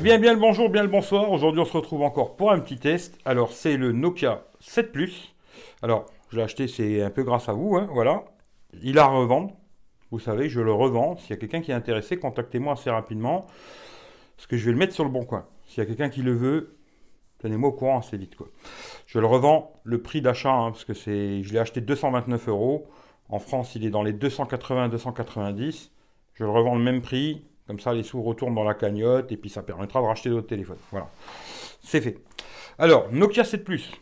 Eh 0.00 0.02
bien, 0.02 0.18
bien 0.18 0.32
le 0.32 0.40
bonjour, 0.40 0.70
bien 0.70 0.82
le 0.82 0.88
bonsoir. 0.88 1.30
Aujourd'hui, 1.30 1.60
on 1.60 1.66
se 1.66 1.76
retrouve 1.76 2.00
encore 2.00 2.34
pour 2.34 2.52
un 2.52 2.58
petit 2.58 2.78
test. 2.78 3.18
Alors, 3.26 3.52
c'est 3.52 3.76
le 3.76 3.92
Nokia 3.92 4.44
7 4.58 4.92
Plus. 4.92 5.34
Alors, 5.82 6.06
je 6.30 6.38
l'ai 6.38 6.42
acheté, 6.42 6.68
c'est 6.68 7.02
un 7.02 7.10
peu 7.10 7.22
grâce 7.22 7.50
à 7.50 7.52
vous, 7.52 7.76
hein, 7.76 7.86
voilà. 7.92 8.24
Il 8.82 8.98
a 8.98 9.02
à 9.02 9.08
revendre. 9.08 9.52
Vous 10.10 10.18
savez, 10.18 10.48
je 10.48 10.62
le 10.62 10.72
revends. 10.72 11.18
S'il 11.18 11.28
y 11.28 11.32
a 11.34 11.36
quelqu'un 11.36 11.60
qui 11.60 11.70
est 11.70 11.74
intéressé, 11.74 12.18
contactez-moi 12.18 12.72
assez 12.72 12.88
rapidement. 12.88 13.46
Parce 14.38 14.46
que 14.46 14.56
je 14.56 14.64
vais 14.64 14.72
le 14.72 14.78
mettre 14.78 14.94
sur 14.94 15.04
le 15.04 15.10
bon 15.10 15.26
coin. 15.26 15.44
S'il 15.66 15.80
y 15.80 15.82
a 15.82 15.86
quelqu'un 15.86 16.08
qui 16.08 16.22
le 16.22 16.32
veut, 16.32 16.78
tenez-moi 17.40 17.68
au 17.68 17.72
courant 17.72 17.98
assez 17.98 18.16
vite, 18.16 18.36
quoi. 18.36 18.48
Je 19.04 19.18
le 19.18 19.26
revends 19.26 19.82
le 19.84 20.00
prix 20.00 20.22
d'achat, 20.22 20.54
hein, 20.54 20.70
parce 20.70 20.86
que 20.86 20.94
c'est, 20.94 21.42
je 21.42 21.52
l'ai 21.52 21.58
acheté 21.58 21.82
229 21.82 22.48
euros. 22.48 22.88
En 23.28 23.38
France, 23.38 23.74
il 23.74 23.84
est 23.84 23.90
dans 23.90 24.02
les 24.02 24.14
280-290. 24.14 25.90
Je 26.32 26.44
le 26.44 26.50
revends 26.50 26.74
le 26.74 26.82
même 26.82 27.02
prix. 27.02 27.44
Comme 27.70 27.78
ça, 27.78 27.94
les 27.94 28.02
sous 28.02 28.20
retournent 28.20 28.56
dans 28.56 28.64
la 28.64 28.74
cagnotte 28.74 29.30
et 29.30 29.36
puis 29.36 29.48
ça 29.48 29.62
permettra 29.62 30.00
de 30.00 30.06
racheter 30.06 30.28
d'autres 30.28 30.48
téléphones. 30.48 30.80
Voilà. 30.90 31.08
C'est 31.80 32.00
fait. 32.00 32.18
Alors, 32.80 33.12
Nokia 33.12 33.44
7 33.44 33.62
Plus. 33.62 33.92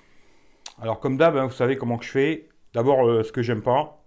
Alors, 0.80 1.00
comme 1.00 1.18
d'hab, 1.18 1.36
hein, 1.36 1.44
vous 1.44 1.52
savez 1.52 1.76
comment 1.76 1.98
que 1.98 2.06
je 2.06 2.10
fais. 2.10 2.48
D'abord, 2.72 3.06
euh, 3.06 3.22
ce 3.24 3.30
que 3.30 3.42
j'aime 3.42 3.60
pas. 3.60 4.02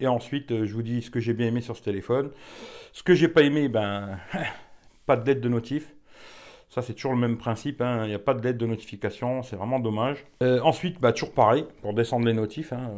Et 0.00 0.08
ensuite, 0.08 0.50
euh, 0.50 0.66
je 0.66 0.74
vous 0.74 0.82
dis 0.82 1.00
ce 1.00 1.12
que 1.12 1.20
j'ai 1.20 1.32
bien 1.32 1.46
aimé 1.46 1.60
sur 1.60 1.76
ce 1.76 1.82
téléphone. 1.84 2.32
Ce 2.92 3.04
que 3.04 3.14
j'ai 3.14 3.28
pas 3.28 3.42
aimé, 3.42 3.68
ben, 3.68 4.18
pas 5.06 5.16
de 5.16 5.24
lettre 5.24 5.42
de 5.42 5.48
notif. 5.48 5.94
Ça, 6.68 6.82
c'est 6.82 6.94
toujours 6.94 7.12
le 7.12 7.18
même 7.20 7.38
principe. 7.38 7.82
hein. 7.82 8.00
Il 8.06 8.08
n'y 8.08 8.14
a 8.14 8.18
pas 8.18 8.34
de 8.34 8.42
lettre 8.42 8.58
de 8.58 8.66
notification. 8.66 9.44
C'est 9.44 9.54
vraiment 9.54 9.78
dommage. 9.78 10.24
Euh, 10.42 10.58
ensuite, 10.62 11.00
bah, 11.00 11.12
toujours 11.12 11.34
pareil. 11.34 11.66
Pour 11.82 11.94
descendre 11.94 12.26
les 12.26 12.32
notifs, 12.34 12.72
hein, 12.72 12.90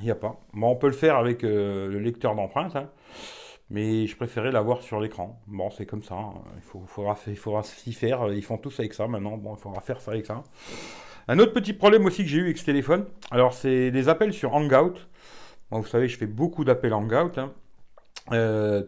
il 0.00 0.04
n'y 0.04 0.12
a 0.12 0.14
pas. 0.14 0.38
Bon, 0.54 0.68
on 0.68 0.76
peut 0.76 0.86
le 0.86 0.92
faire 0.92 1.16
avec 1.16 1.42
le 1.42 1.98
lecteur 1.98 2.36
d'empreintes. 2.36 2.76
Mais 3.68 4.06
je 4.06 4.16
préférais 4.16 4.52
l'avoir 4.52 4.82
sur 4.82 5.00
l'écran. 5.00 5.40
Bon, 5.46 5.70
c'est 5.70 5.86
comme 5.86 6.02
ça. 6.02 6.14
hein. 6.14 6.34
Il, 6.56 6.62
faudra, 6.62 7.16
il 7.26 7.36
faudra 7.36 7.62
s'y 7.62 7.92
faire. 7.92 8.32
Ils 8.32 8.44
font 8.44 8.58
tous 8.58 8.78
avec 8.78 8.94
ça 8.94 9.08
maintenant. 9.08 9.36
Bon, 9.36 9.54
il 9.56 9.60
faudra 9.60 9.80
faire 9.80 10.00
ça 10.00 10.12
avec 10.12 10.26
ça. 10.26 10.44
Un 11.28 11.40
autre 11.40 11.52
petit 11.52 11.72
problème 11.72 12.04
aussi 12.06 12.22
que 12.22 12.28
j'ai 12.28 12.38
eu 12.38 12.44
avec 12.44 12.58
ce 12.58 12.64
téléphone, 12.64 13.06
alors 13.32 13.52
c'est 13.52 13.90
des 13.90 14.08
appels 14.08 14.32
sur 14.32 14.54
Hangout. 14.54 14.94
Vous 15.72 15.84
savez, 15.84 16.06
je 16.06 16.16
fais 16.16 16.26
beaucoup 16.26 16.64
d'appels 16.64 16.94
Hangout. 16.94 17.36
hein. 17.38 17.52
Euh, 18.30 18.84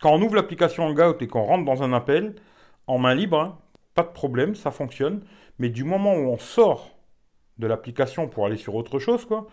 quand 0.00 0.12
on 0.14 0.22
ouvre 0.22 0.36
l'application 0.36 0.84
Hangout 0.84 1.20
et 1.20 1.26
qu'on 1.26 1.42
rentre 1.42 1.64
dans 1.64 1.82
un 1.82 1.92
appel, 1.92 2.36
en 2.86 2.98
main 2.98 3.14
libre, 3.16 3.40
hein, 3.40 3.58
pas 3.96 4.04
de 4.04 4.12
problème, 4.12 4.54
ça 4.54 4.70
fonctionne. 4.70 5.24
Mais 5.58 5.68
du 5.68 5.82
moment 5.82 6.14
où 6.14 6.28
on 6.28 6.38
sort 6.38 6.90
de 7.58 7.66
l'application 7.66 8.28
pour 8.28 8.46
aller 8.46 8.56
sur 8.56 8.76
autre 8.76 9.00
chose, 9.00 9.24
quoi, 9.24 9.48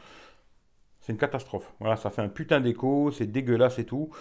c'est 0.99 1.11
une 1.13 1.17
catastrophe. 1.17 1.73
Voilà, 1.79 1.95
ça 1.95 2.11
fait 2.11 2.21
un 2.21 2.29
putain 2.29 2.59
d'écho, 2.59 3.09
c'est 3.11 3.25
dégueulasse 3.25 3.79
et 3.79 3.85
tout. 3.85 4.11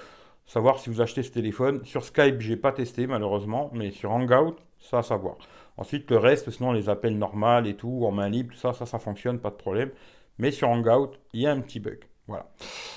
Savoir 0.47 0.79
si 0.79 0.91
vous 0.91 1.01
achetez 1.01 1.23
ce 1.23 1.33
téléphone. 1.33 1.85
Sur 1.85 2.05
Skype, 2.05 2.41
j'ai 2.41 2.57
pas 2.57 2.73
testé 2.73 3.07
malheureusement, 3.07 3.71
mais 3.75 3.91
sur 3.91 4.13
Hangout, 4.13 4.57
ça 4.79 4.99
à 4.99 5.03
savoir. 5.03 5.37
Ensuite, 5.77 6.11
le 6.11 6.19
reste, 6.19 6.51
sinon 6.51 6.73
les 6.73 6.89
appels 6.89 7.19
normaux 7.19 7.65
et 7.65 7.75
tout, 7.75 8.05
en 8.07 8.13
main 8.13 8.29
libre, 8.29 8.55
tout 8.55 8.59
ça, 8.61 8.73
ça, 8.73 8.87
ça 8.87 8.99
fonctionne, 8.99 9.41
pas 9.41 9.51
de 9.51 9.57
problème. 9.57 9.91
Mais 10.39 10.51
sur 10.53 10.69
Hangout, 10.69 11.11
il 11.33 11.41
y 11.43 11.47
a 11.47 11.51
un 11.53 11.61
petit 11.61 11.81
bug. 11.81 11.99
Voilà. 12.29 12.47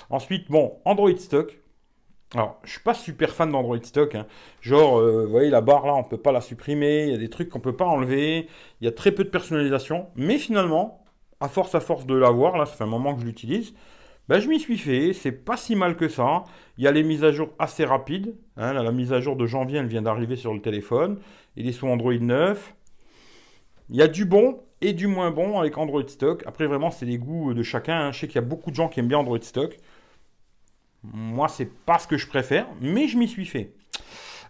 Ensuite, 0.09 0.49
bon, 0.49 0.79
Android 0.85 1.15
Stock. 1.17 1.59
Alors, 2.35 2.59
je 2.63 2.71
suis 2.71 2.81
pas 2.81 2.93
super 2.93 3.31
fan 3.31 3.51
d'Android 3.51 3.81
Stock. 3.81 4.13
hein. 4.13 4.27
Genre, 4.61 4.99
euh, 4.99 5.25
vous 5.25 5.31
voyez, 5.31 5.49
la 5.49 5.61
barre 5.61 5.87
là, 5.87 5.95
on 5.95 6.03
peut 6.03 6.17
pas 6.17 6.31
la 6.31 6.41
supprimer. 6.41 7.05
Il 7.05 7.11
y 7.11 7.15
a 7.15 7.17
des 7.17 7.29
trucs 7.29 7.49
qu'on 7.49 7.59
peut 7.59 7.75
pas 7.75 7.85
enlever. 7.85 8.47
Il 8.81 8.85
y 8.85 8.87
a 8.87 8.91
très 8.91 9.11
peu 9.11 9.23
de 9.23 9.29
personnalisation. 9.29 10.07
Mais 10.15 10.37
finalement, 10.37 11.03
à 11.39 11.47
force 11.49 11.73
à 11.73 11.79
force 11.79 12.05
de 12.05 12.13
l'avoir, 12.13 12.57
là, 12.57 12.65
ça 12.67 12.73
fait 12.75 12.83
un 12.83 12.87
moment 12.87 13.15
que 13.15 13.21
je 13.21 13.25
l'utilise. 13.25 13.73
Ben, 14.29 14.39
je 14.39 14.47
m'y 14.47 14.59
suis 14.59 14.77
fait, 14.77 15.13
c'est 15.13 15.31
pas 15.33 15.57
si 15.57 15.75
mal 15.75 15.97
que 15.97 16.07
ça. 16.07 16.43
Il 16.77 16.83
y 16.83 16.87
a 16.87 16.91
les 16.91 17.03
mises 17.03 17.23
à 17.23 17.31
jour 17.31 17.49
assez 17.59 17.83
rapides. 17.83 18.35
hein. 18.57 18.73
La 18.73 18.91
mise 18.91 19.11
à 19.11 19.19
jour 19.19 19.35
de 19.35 19.45
janvier, 19.47 19.79
elle 19.79 19.87
vient 19.87 20.03
d'arriver 20.03 20.35
sur 20.37 20.53
le 20.53 20.61
téléphone. 20.61 21.19
Il 21.57 21.67
est 21.67 21.71
sous 21.73 21.87
Android 21.87 22.13
9. 22.13 22.75
Il 23.89 23.95
y 23.97 24.01
a 24.01 24.07
du 24.07 24.25
bon 24.25 24.63
et 24.81 24.93
du 24.93 25.07
moins 25.07 25.31
bon 25.31 25.59
avec 25.59 25.77
Android 25.77 26.07
Stock. 26.07 26.43
Après, 26.45 26.67
vraiment, 26.67 26.91
c'est 26.91 27.05
les 27.05 27.17
goûts 27.17 27.53
de 27.53 27.63
chacun. 27.63 27.99
hein. 28.07 28.11
Je 28.11 28.19
sais 28.19 28.27
qu'il 28.27 28.35
y 28.35 28.39
a 28.39 28.47
beaucoup 28.47 28.69
de 28.71 28.75
gens 28.75 28.87
qui 28.87 28.99
aiment 28.99 29.07
bien 29.07 29.17
Android 29.19 29.41
Stock. 29.41 29.77
Moi, 31.03 31.47
c'est 31.49 31.65
pas 31.85 31.99
ce 31.99 32.07
que 32.07 32.17
je 32.17 32.27
préfère, 32.27 32.67
mais 32.81 33.07
je 33.07 33.17
m'y 33.17 33.27
suis 33.27 33.45
fait. 33.45 33.73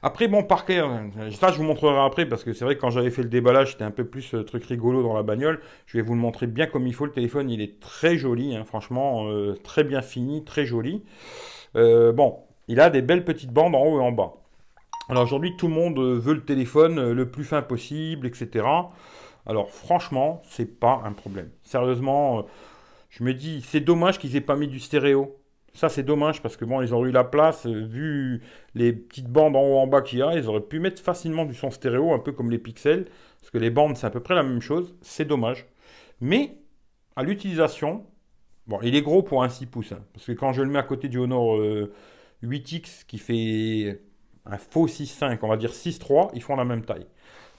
Après, 0.01 0.27
bon, 0.27 0.43
par 0.43 0.65
cœur, 0.65 0.89
ça 1.31 1.51
je 1.51 1.57
vous 1.57 1.63
montrerai 1.63 1.99
après 1.99 2.25
parce 2.25 2.43
que 2.43 2.53
c'est 2.53 2.63
vrai 2.63 2.75
que 2.75 2.81
quand 2.81 2.89
j'avais 2.89 3.11
fait 3.11 3.23
le 3.23 3.29
déballage, 3.29 3.73
c'était 3.73 3.83
un 3.83 3.91
peu 3.91 4.05
plus 4.05 4.33
euh, 4.33 4.43
truc 4.43 4.63
rigolo 4.65 5.03
dans 5.03 5.13
la 5.13 5.23
bagnole. 5.23 5.59
Je 5.87 5.97
vais 5.97 6.03
vous 6.03 6.13
le 6.13 6.19
montrer 6.19 6.47
bien 6.47 6.67
comme 6.67 6.87
il 6.87 6.93
faut. 6.93 7.05
Le 7.05 7.11
téléphone, 7.11 7.49
il 7.49 7.61
est 7.61 7.79
très 7.79 8.17
joli, 8.17 8.55
hein, 8.55 8.63
franchement, 8.63 9.27
euh, 9.27 9.55
très 9.63 9.83
bien 9.83 10.01
fini, 10.01 10.45
très 10.45 10.65
joli. 10.65 11.03
Euh, 11.75 12.13
bon, 12.13 12.37
il 12.69 12.79
a 12.79 12.89
des 12.89 13.01
belles 13.01 13.25
petites 13.25 13.51
bandes 13.51 13.75
en 13.75 13.83
haut 13.83 13.99
et 13.99 14.03
en 14.03 14.11
bas. 14.11 14.35
Alors 15.09 15.23
aujourd'hui, 15.23 15.55
tout 15.57 15.67
le 15.67 15.73
monde 15.73 15.97
euh, 15.97 16.19
veut 16.19 16.35
le 16.35 16.45
téléphone 16.45 16.99
euh, 16.99 17.13
le 17.15 17.29
plus 17.31 17.43
fin 17.43 17.63
possible, 17.63 18.27
etc. 18.27 18.65
Alors 19.47 19.71
franchement, 19.71 20.43
c'est 20.45 20.79
pas 20.79 21.01
un 21.03 21.13
problème. 21.13 21.49
Sérieusement, 21.63 22.39
euh, 22.39 22.41
je 23.09 23.23
me 23.23 23.33
dis, 23.33 23.65
c'est 23.67 23.79
dommage 23.79 24.19
qu'ils 24.19 24.35
aient 24.35 24.41
pas 24.41 24.55
mis 24.55 24.67
du 24.67 24.79
stéréo. 24.79 25.35
Ça, 25.73 25.89
c'est 25.89 26.03
dommage 26.03 26.41
parce 26.41 26.57
que 26.57 26.65
bon, 26.65 26.81
ils 26.81 26.93
auraient 26.93 27.09
eu 27.09 27.13
la 27.13 27.23
place, 27.23 27.65
euh, 27.65 27.85
vu 27.85 28.41
les 28.75 28.93
petites 28.93 29.27
bandes 29.27 29.55
en 29.55 29.61
haut 29.61 29.77
en 29.77 29.87
bas 29.87 30.01
qu'il 30.01 30.19
y 30.19 30.21
a, 30.21 30.33
ils 30.35 30.47
auraient 30.47 30.61
pu 30.61 30.79
mettre 30.79 31.01
facilement 31.01 31.45
du 31.45 31.53
son 31.53 31.71
stéréo, 31.71 32.13
un 32.13 32.19
peu 32.19 32.31
comme 32.31 32.51
les 32.51 32.57
pixels, 32.57 33.05
parce 33.39 33.51
que 33.51 33.57
les 33.57 33.69
bandes, 33.69 33.97
c'est 33.97 34.07
à 34.07 34.09
peu 34.09 34.19
près 34.19 34.35
la 34.35 34.43
même 34.43 34.61
chose. 34.61 34.95
C'est 35.01 35.25
dommage. 35.25 35.67
Mais 36.21 36.57
à 37.15 37.23
l'utilisation, 37.23 38.05
bon, 38.67 38.79
il 38.83 38.95
est 38.95 39.01
gros 39.01 39.23
pour 39.23 39.43
un 39.43 39.49
6 39.49 39.65
pouces, 39.67 39.91
hein, 39.91 40.03
parce 40.13 40.25
que 40.25 40.31
quand 40.31 40.53
je 40.53 40.61
le 40.61 40.69
mets 40.69 40.79
à 40.79 40.83
côté 40.83 41.07
du 41.07 41.17
Honor 41.17 41.57
euh, 41.57 41.93
8X 42.43 43.05
qui 43.05 43.17
fait 43.17 44.01
un 44.45 44.57
faux 44.57 44.87
6.5, 44.87 45.39
on 45.41 45.47
va 45.47 45.57
dire 45.57 45.71
6.3, 45.71 46.31
ils 46.33 46.41
font 46.41 46.55
la 46.55 46.65
même 46.65 46.83
taille. 46.83 47.05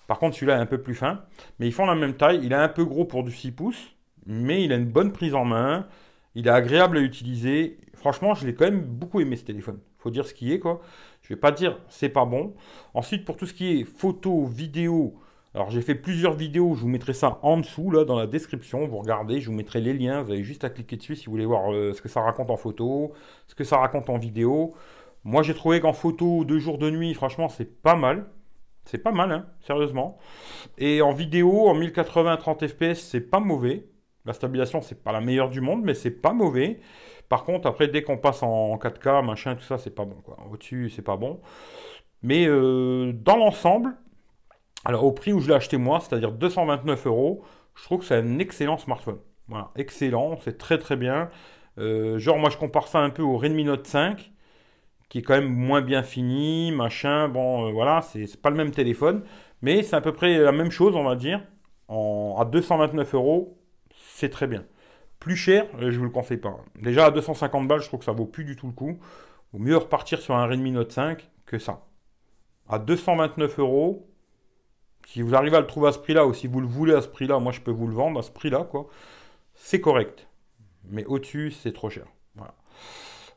Par 0.06 0.18
contre, 0.18 0.34
celui-là 0.34 0.56
est 0.56 0.60
un 0.60 0.66
peu 0.66 0.82
plus 0.82 0.96
fin, 0.96 1.22
mais 1.58 1.68
ils 1.68 1.72
font 1.72 1.86
la 1.86 1.94
même 1.94 2.14
taille. 2.14 2.40
Il 2.42 2.52
est 2.52 2.56
un 2.56 2.68
peu 2.68 2.84
gros 2.84 3.04
pour 3.04 3.22
du 3.22 3.30
6 3.30 3.52
pouces, 3.52 3.94
mais 4.26 4.64
il 4.64 4.72
a 4.72 4.76
une 4.76 4.90
bonne 4.90 5.12
prise 5.12 5.34
en 5.34 5.44
main. 5.44 5.86
Il 6.34 6.48
est 6.48 6.50
agréable 6.50 6.98
à 6.98 7.00
utiliser. 7.00 7.78
Franchement, 8.00 8.34
je 8.34 8.46
l'ai 8.46 8.54
quand 8.54 8.64
même 8.64 8.80
beaucoup 8.80 9.20
aimé 9.20 9.36
ce 9.36 9.44
téléphone. 9.44 9.78
Faut 9.98 10.10
dire 10.10 10.26
ce 10.26 10.32
qui 10.32 10.52
est, 10.52 10.58
quoi. 10.58 10.80
Je 11.20 11.28
vais 11.28 11.38
pas 11.38 11.52
dire 11.52 11.78
c'est 11.88 12.08
pas 12.08 12.24
bon. 12.24 12.54
Ensuite, 12.94 13.26
pour 13.26 13.36
tout 13.36 13.44
ce 13.46 13.52
qui 13.52 13.80
est 13.80 13.84
photo, 13.84 14.46
vidéo, 14.46 15.14
alors 15.54 15.68
j'ai 15.70 15.82
fait 15.82 15.94
plusieurs 15.94 16.32
vidéos. 16.32 16.74
Je 16.74 16.80
vous 16.80 16.88
mettrai 16.88 17.12
ça 17.12 17.38
en 17.42 17.58
dessous, 17.58 17.90
là, 17.90 18.04
dans 18.06 18.18
la 18.18 18.26
description. 18.26 18.86
Vous 18.86 18.98
regardez, 18.98 19.40
je 19.40 19.50
vous 19.50 19.56
mettrai 19.56 19.82
les 19.82 19.92
liens. 19.92 20.22
Vous 20.22 20.32
avez 20.32 20.42
juste 20.42 20.64
à 20.64 20.70
cliquer 20.70 20.96
dessus 20.96 21.14
si 21.14 21.26
vous 21.26 21.32
voulez 21.32 21.44
voir 21.44 21.72
euh, 21.72 21.92
ce 21.92 22.00
que 22.00 22.08
ça 22.08 22.22
raconte 22.22 22.50
en 22.50 22.56
photo, 22.56 23.12
ce 23.46 23.54
que 23.54 23.64
ça 23.64 23.76
raconte 23.76 24.08
en 24.08 24.16
vidéo. 24.16 24.74
Moi, 25.24 25.42
j'ai 25.42 25.54
trouvé 25.54 25.80
qu'en 25.80 25.92
photo, 25.92 26.46
deux 26.46 26.58
jours 26.58 26.78
de 26.78 26.88
nuit, 26.88 27.12
franchement, 27.12 27.50
c'est 27.50 27.82
pas 27.82 27.96
mal. 27.96 28.26
C'est 28.86 28.98
pas 28.98 29.12
mal, 29.12 29.30
hein, 29.30 29.46
sérieusement. 29.60 30.18
Et 30.78 31.02
en 31.02 31.12
vidéo, 31.12 31.68
en 31.68 31.74
1080 31.74 32.38
30 32.38 32.66
fps, 32.66 32.94
c'est 32.94 33.20
pas 33.20 33.40
mauvais. 33.40 33.86
La 34.24 34.32
stabilisation, 34.32 34.80
c'est 34.80 35.02
pas 35.02 35.12
la 35.12 35.20
meilleure 35.20 35.50
du 35.50 35.60
monde, 35.60 35.82
mais 35.84 35.94
c'est 35.94 36.10
pas 36.10 36.32
mauvais. 36.32 36.80
Par 37.30 37.44
contre, 37.44 37.68
après, 37.68 37.88
dès 37.88 38.02
qu'on 38.02 38.18
passe 38.18 38.42
en 38.42 38.76
4K, 38.76 39.24
machin, 39.24 39.54
tout 39.54 39.62
ça, 39.64 39.78
c'est 39.78 39.94
pas 39.94 40.04
bon. 40.04 40.16
Au-dessus, 40.52 40.90
c'est 40.90 41.02
pas 41.02 41.16
bon. 41.16 41.40
Mais 42.22 42.46
euh, 42.46 43.12
dans 43.14 43.36
l'ensemble, 43.36 43.96
alors 44.84 45.04
au 45.04 45.12
prix 45.12 45.32
où 45.32 45.40
je 45.40 45.48
l'ai 45.48 45.54
acheté 45.54 45.76
moi, 45.78 46.00
c'est-à-dire 46.00 46.32
229 46.32 47.06
euros, 47.06 47.44
je 47.76 47.84
trouve 47.84 48.00
que 48.00 48.06
c'est 48.06 48.16
un 48.16 48.38
excellent 48.40 48.78
smartphone. 48.78 49.20
Voilà, 49.48 49.70
excellent, 49.76 50.38
c'est 50.44 50.58
très 50.58 50.78
très 50.78 50.96
bien. 50.96 51.30
Euh, 51.78 52.18
genre, 52.18 52.38
moi, 52.38 52.50
je 52.50 52.56
compare 52.58 52.88
ça 52.88 52.98
un 53.00 53.10
peu 53.10 53.22
au 53.22 53.38
Redmi 53.38 53.64
Note 53.64 53.86
5 53.86 54.32
qui 55.08 55.18
est 55.18 55.22
quand 55.22 55.34
même 55.34 55.52
moins 55.52 55.82
bien 55.82 56.02
fini, 56.02 56.72
machin. 56.72 57.28
Bon, 57.28 57.68
euh, 57.68 57.72
voilà, 57.72 58.02
c'est 58.02 58.40
pas 58.42 58.50
le 58.50 58.56
même 58.56 58.70
téléphone, 58.72 59.24
mais 59.62 59.82
c'est 59.82 59.96
à 59.96 60.00
peu 60.00 60.12
près 60.12 60.38
la 60.38 60.52
même 60.52 60.70
chose, 60.70 60.96
on 60.96 61.04
va 61.04 61.16
dire. 61.16 61.42
À 61.88 62.44
229 62.44 63.14
euros, 63.14 63.58
c'est 63.94 64.30
très 64.30 64.46
bien. 64.46 64.64
Plus 65.20 65.36
cher, 65.36 65.66
je 65.78 65.96
vous 65.98 66.04
le 66.04 66.10
conseille 66.10 66.38
pas. 66.38 66.56
Déjà 66.80 67.06
à 67.06 67.10
250 67.10 67.68
balles, 67.68 67.80
je 67.80 67.86
trouve 67.86 68.00
que 68.00 68.06
ça 68.06 68.12
vaut 68.12 68.26
plus 68.26 68.44
du 68.44 68.56
tout 68.56 68.66
le 68.66 68.72
coup. 68.72 68.98
Vaut 69.52 69.58
mieux 69.58 69.76
repartir 69.76 70.20
sur 70.20 70.34
un 70.34 70.46
Redmi 70.46 70.72
Note 70.72 70.92
5 70.92 71.30
que 71.46 71.58
ça. 71.58 71.86
À 72.68 72.78
229 72.78 73.58
euros, 73.58 74.08
si 75.06 75.22
vous 75.22 75.34
arrivez 75.34 75.56
à 75.56 75.60
le 75.60 75.66
trouver 75.66 75.88
à 75.88 75.92
ce 75.92 75.98
prix-là, 75.98 76.26
ou 76.26 76.34
si 76.34 76.46
vous 76.46 76.60
le 76.60 76.66
voulez 76.66 76.94
à 76.94 77.02
ce 77.02 77.08
prix-là, 77.08 77.38
moi 77.38 77.52
je 77.52 77.60
peux 77.60 77.70
vous 77.70 77.86
le 77.86 77.94
vendre 77.94 78.18
à 78.18 78.22
ce 78.22 78.30
prix-là. 78.30 78.66
C'est 79.54 79.80
correct. 79.80 80.26
Mais 80.88 81.04
au-dessus, 81.04 81.50
c'est 81.50 81.72
trop 81.72 81.90
cher. 81.90 82.06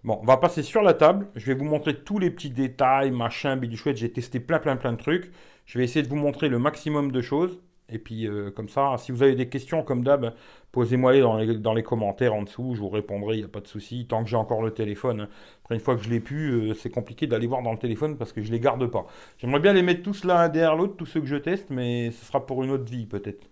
Bon, 0.04 0.20
on 0.22 0.26
va 0.26 0.36
passer 0.36 0.64
sur 0.64 0.82
la 0.82 0.94
table. 0.94 1.28
Je 1.36 1.46
vais 1.46 1.54
vous 1.54 1.64
montrer 1.64 2.04
tous 2.04 2.20
les 2.20 2.30
petits 2.30 2.50
détails, 2.50 3.12
machin, 3.12 3.56
bidou 3.56 3.78
chouette. 3.78 3.96
J'ai 3.96 4.12
testé 4.12 4.42
plein, 4.42 4.60
plein, 4.60 4.76
plein 4.76 4.92
de 4.92 4.98
trucs. 4.98 5.32
Je 5.66 5.78
vais 5.78 5.86
essayer 5.86 6.04
de 6.04 6.10
vous 6.10 6.18
montrer 6.18 6.50
le 6.50 6.60
maximum 6.60 7.12
de 7.12 7.22
choses. 7.22 7.62
Et 7.90 8.00
puis, 8.00 8.28
euh, 8.28 8.50
comme 8.50 8.70
ça, 8.70 8.96
si 8.98 9.12
vous 9.12 9.24
avez 9.24 9.36
des 9.36 9.50
questions, 9.50 9.84
comme 9.84 10.04
d'hab, 10.04 10.34
posez-moi 10.72 11.14
les 11.14 11.22
dans 11.60 11.74
les, 11.74 11.84
commentaires 11.84 12.34
en 12.34 12.44
dessous. 12.44 12.74
Je 12.76 12.80
vous 12.80 12.90
répondrai, 12.90 13.36
il 13.36 13.40
n'y 13.40 13.46
a 13.46 13.50
pas 13.50 13.60
de 13.60 13.68
souci. 13.68 14.06
Tant 14.08 14.24
que 14.24 14.30
j'ai 14.30 14.36
encore 14.36 14.62
le 14.62 14.72
téléphone. 14.72 15.28
Après, 15.64 15.76
une 15.76 15.82
fois 15.82 15.96
que 15.96 16.04
je 16.04 16.10
l'ai 16.10 16.20
pu, 16.20 16.50
euh, 16.50 16.74
c'est 16.74 16.90
compliqué 16.90 17.28
d'aller 17.28 17.48
voir 17.48 17.62
dans 17.62 17.72
le 17.72 17.78
téléphone 17.78 18.18
parce 18.18 18.32
que 18.32 18.42
je 18.42 18.52
les 18.52 18.60
garde 18.60 18.86
pas. 18.88 19.06
J'aimerais 19.38 19.60
bien 19.60 19.74
les 19.74 19.84
mettre 19.84 20.02
tous 20.02 20.24
l'un 20.24 20.50
derrière 20.50 20.76
l'autre, 20.76 20.96
tous 20.96 21.06
ceux 21.06 21.20
que 21.20 21.28
je 21.28 21.36
teste, 21.36 21.70
mais 21.70 22.12
ce 22.12 22.26
sera 22.26 22.46
pour 22.46 22.64
une 22.64 22.72
autre 22.72 22.86
vie, 22.86 23.06
peut-être. 23.06 23.48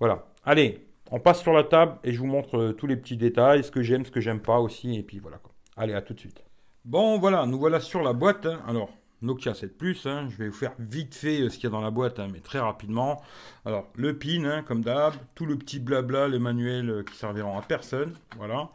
Voilà. 0.00 0.26
Allez, 0.44 0.86
on 1.10 1.20
passe 1.20 1.42
sur 1.42 1.52
la 1.52 1.64
table 1.64 1.98
et 2.02 2.12
je 2.12 2.18
vous 2.18 2.26
montre 2.26 2.56
euh, 2.58 2.72
tous 2.72 2.86
les 2.86 2.96
petits 2.96 3.16
détails, 3.16 3.62
ce 3.62 3.70
que 3.70 3.82
j'aime, 3.82 4.04
ce 4.04 4.10
que 4.10 4.20
j'aime 4.20 4.40
pas 4.40 4.58
aussi. 4.58 4.96
Et 4.96 5.02
puis 5.02 5.18
voilà. 5.18 5.38
Allez, 5.76 5.94
à 5.94 6.02
tout 6.02 6.14
de 6.14 6.20
suite. 6.20 6.42
Bon, 6.84 7.18
voilà, 7.18 7.46
nous 7.46 7.58
voilà 7.58 7.80
sur 7.80 8.02
la 8.02 8.12
boîte. 8.12 8.46
hein. 8.46 8.60
Alors, 8.66 8.90
Nokia 9.22 9.54
7 9.54 9.76
Plus. 9.76 10.06
Hein. 10.06 10.28
Je 10.30 10.36
vais 10.36 10.48
vous 10.48 10.54
faire 10.54 10.72
vite 10.78 11.14
fait 11.14 11.40
euh, 11.40 11.48
ce 11.48 11.56
qu'il 11.56 11.64
y 11.64 11.66
a 11.66 11.70
dans 11.70 11.80
la 11.80 11.90
boîte, 11.90 12.18
hein, 12.18 12.28
mais 12.32 12.40
très 12.40 12.58
rapidement. 12.58 13.22
Alors, 13.64 13.88
le 13.94 14.16
pin, 14.18 14.44
hein, 14.44 14.62
comme 14.62 14.82
d'hab, 14.82 15.14
tout 15.34 15.46
le 15.46 15.56
petit 15.56 15.78
blabla, 15.78 16.28
les 16.28 16.38
manuels 16.38 16.90
euh, 16.90 17.02
qui 17.02 17.16
serviront 17.16 17.58
à 17.58 17.62
personne. 17.62 18.14
Voilà. 18.36 18.70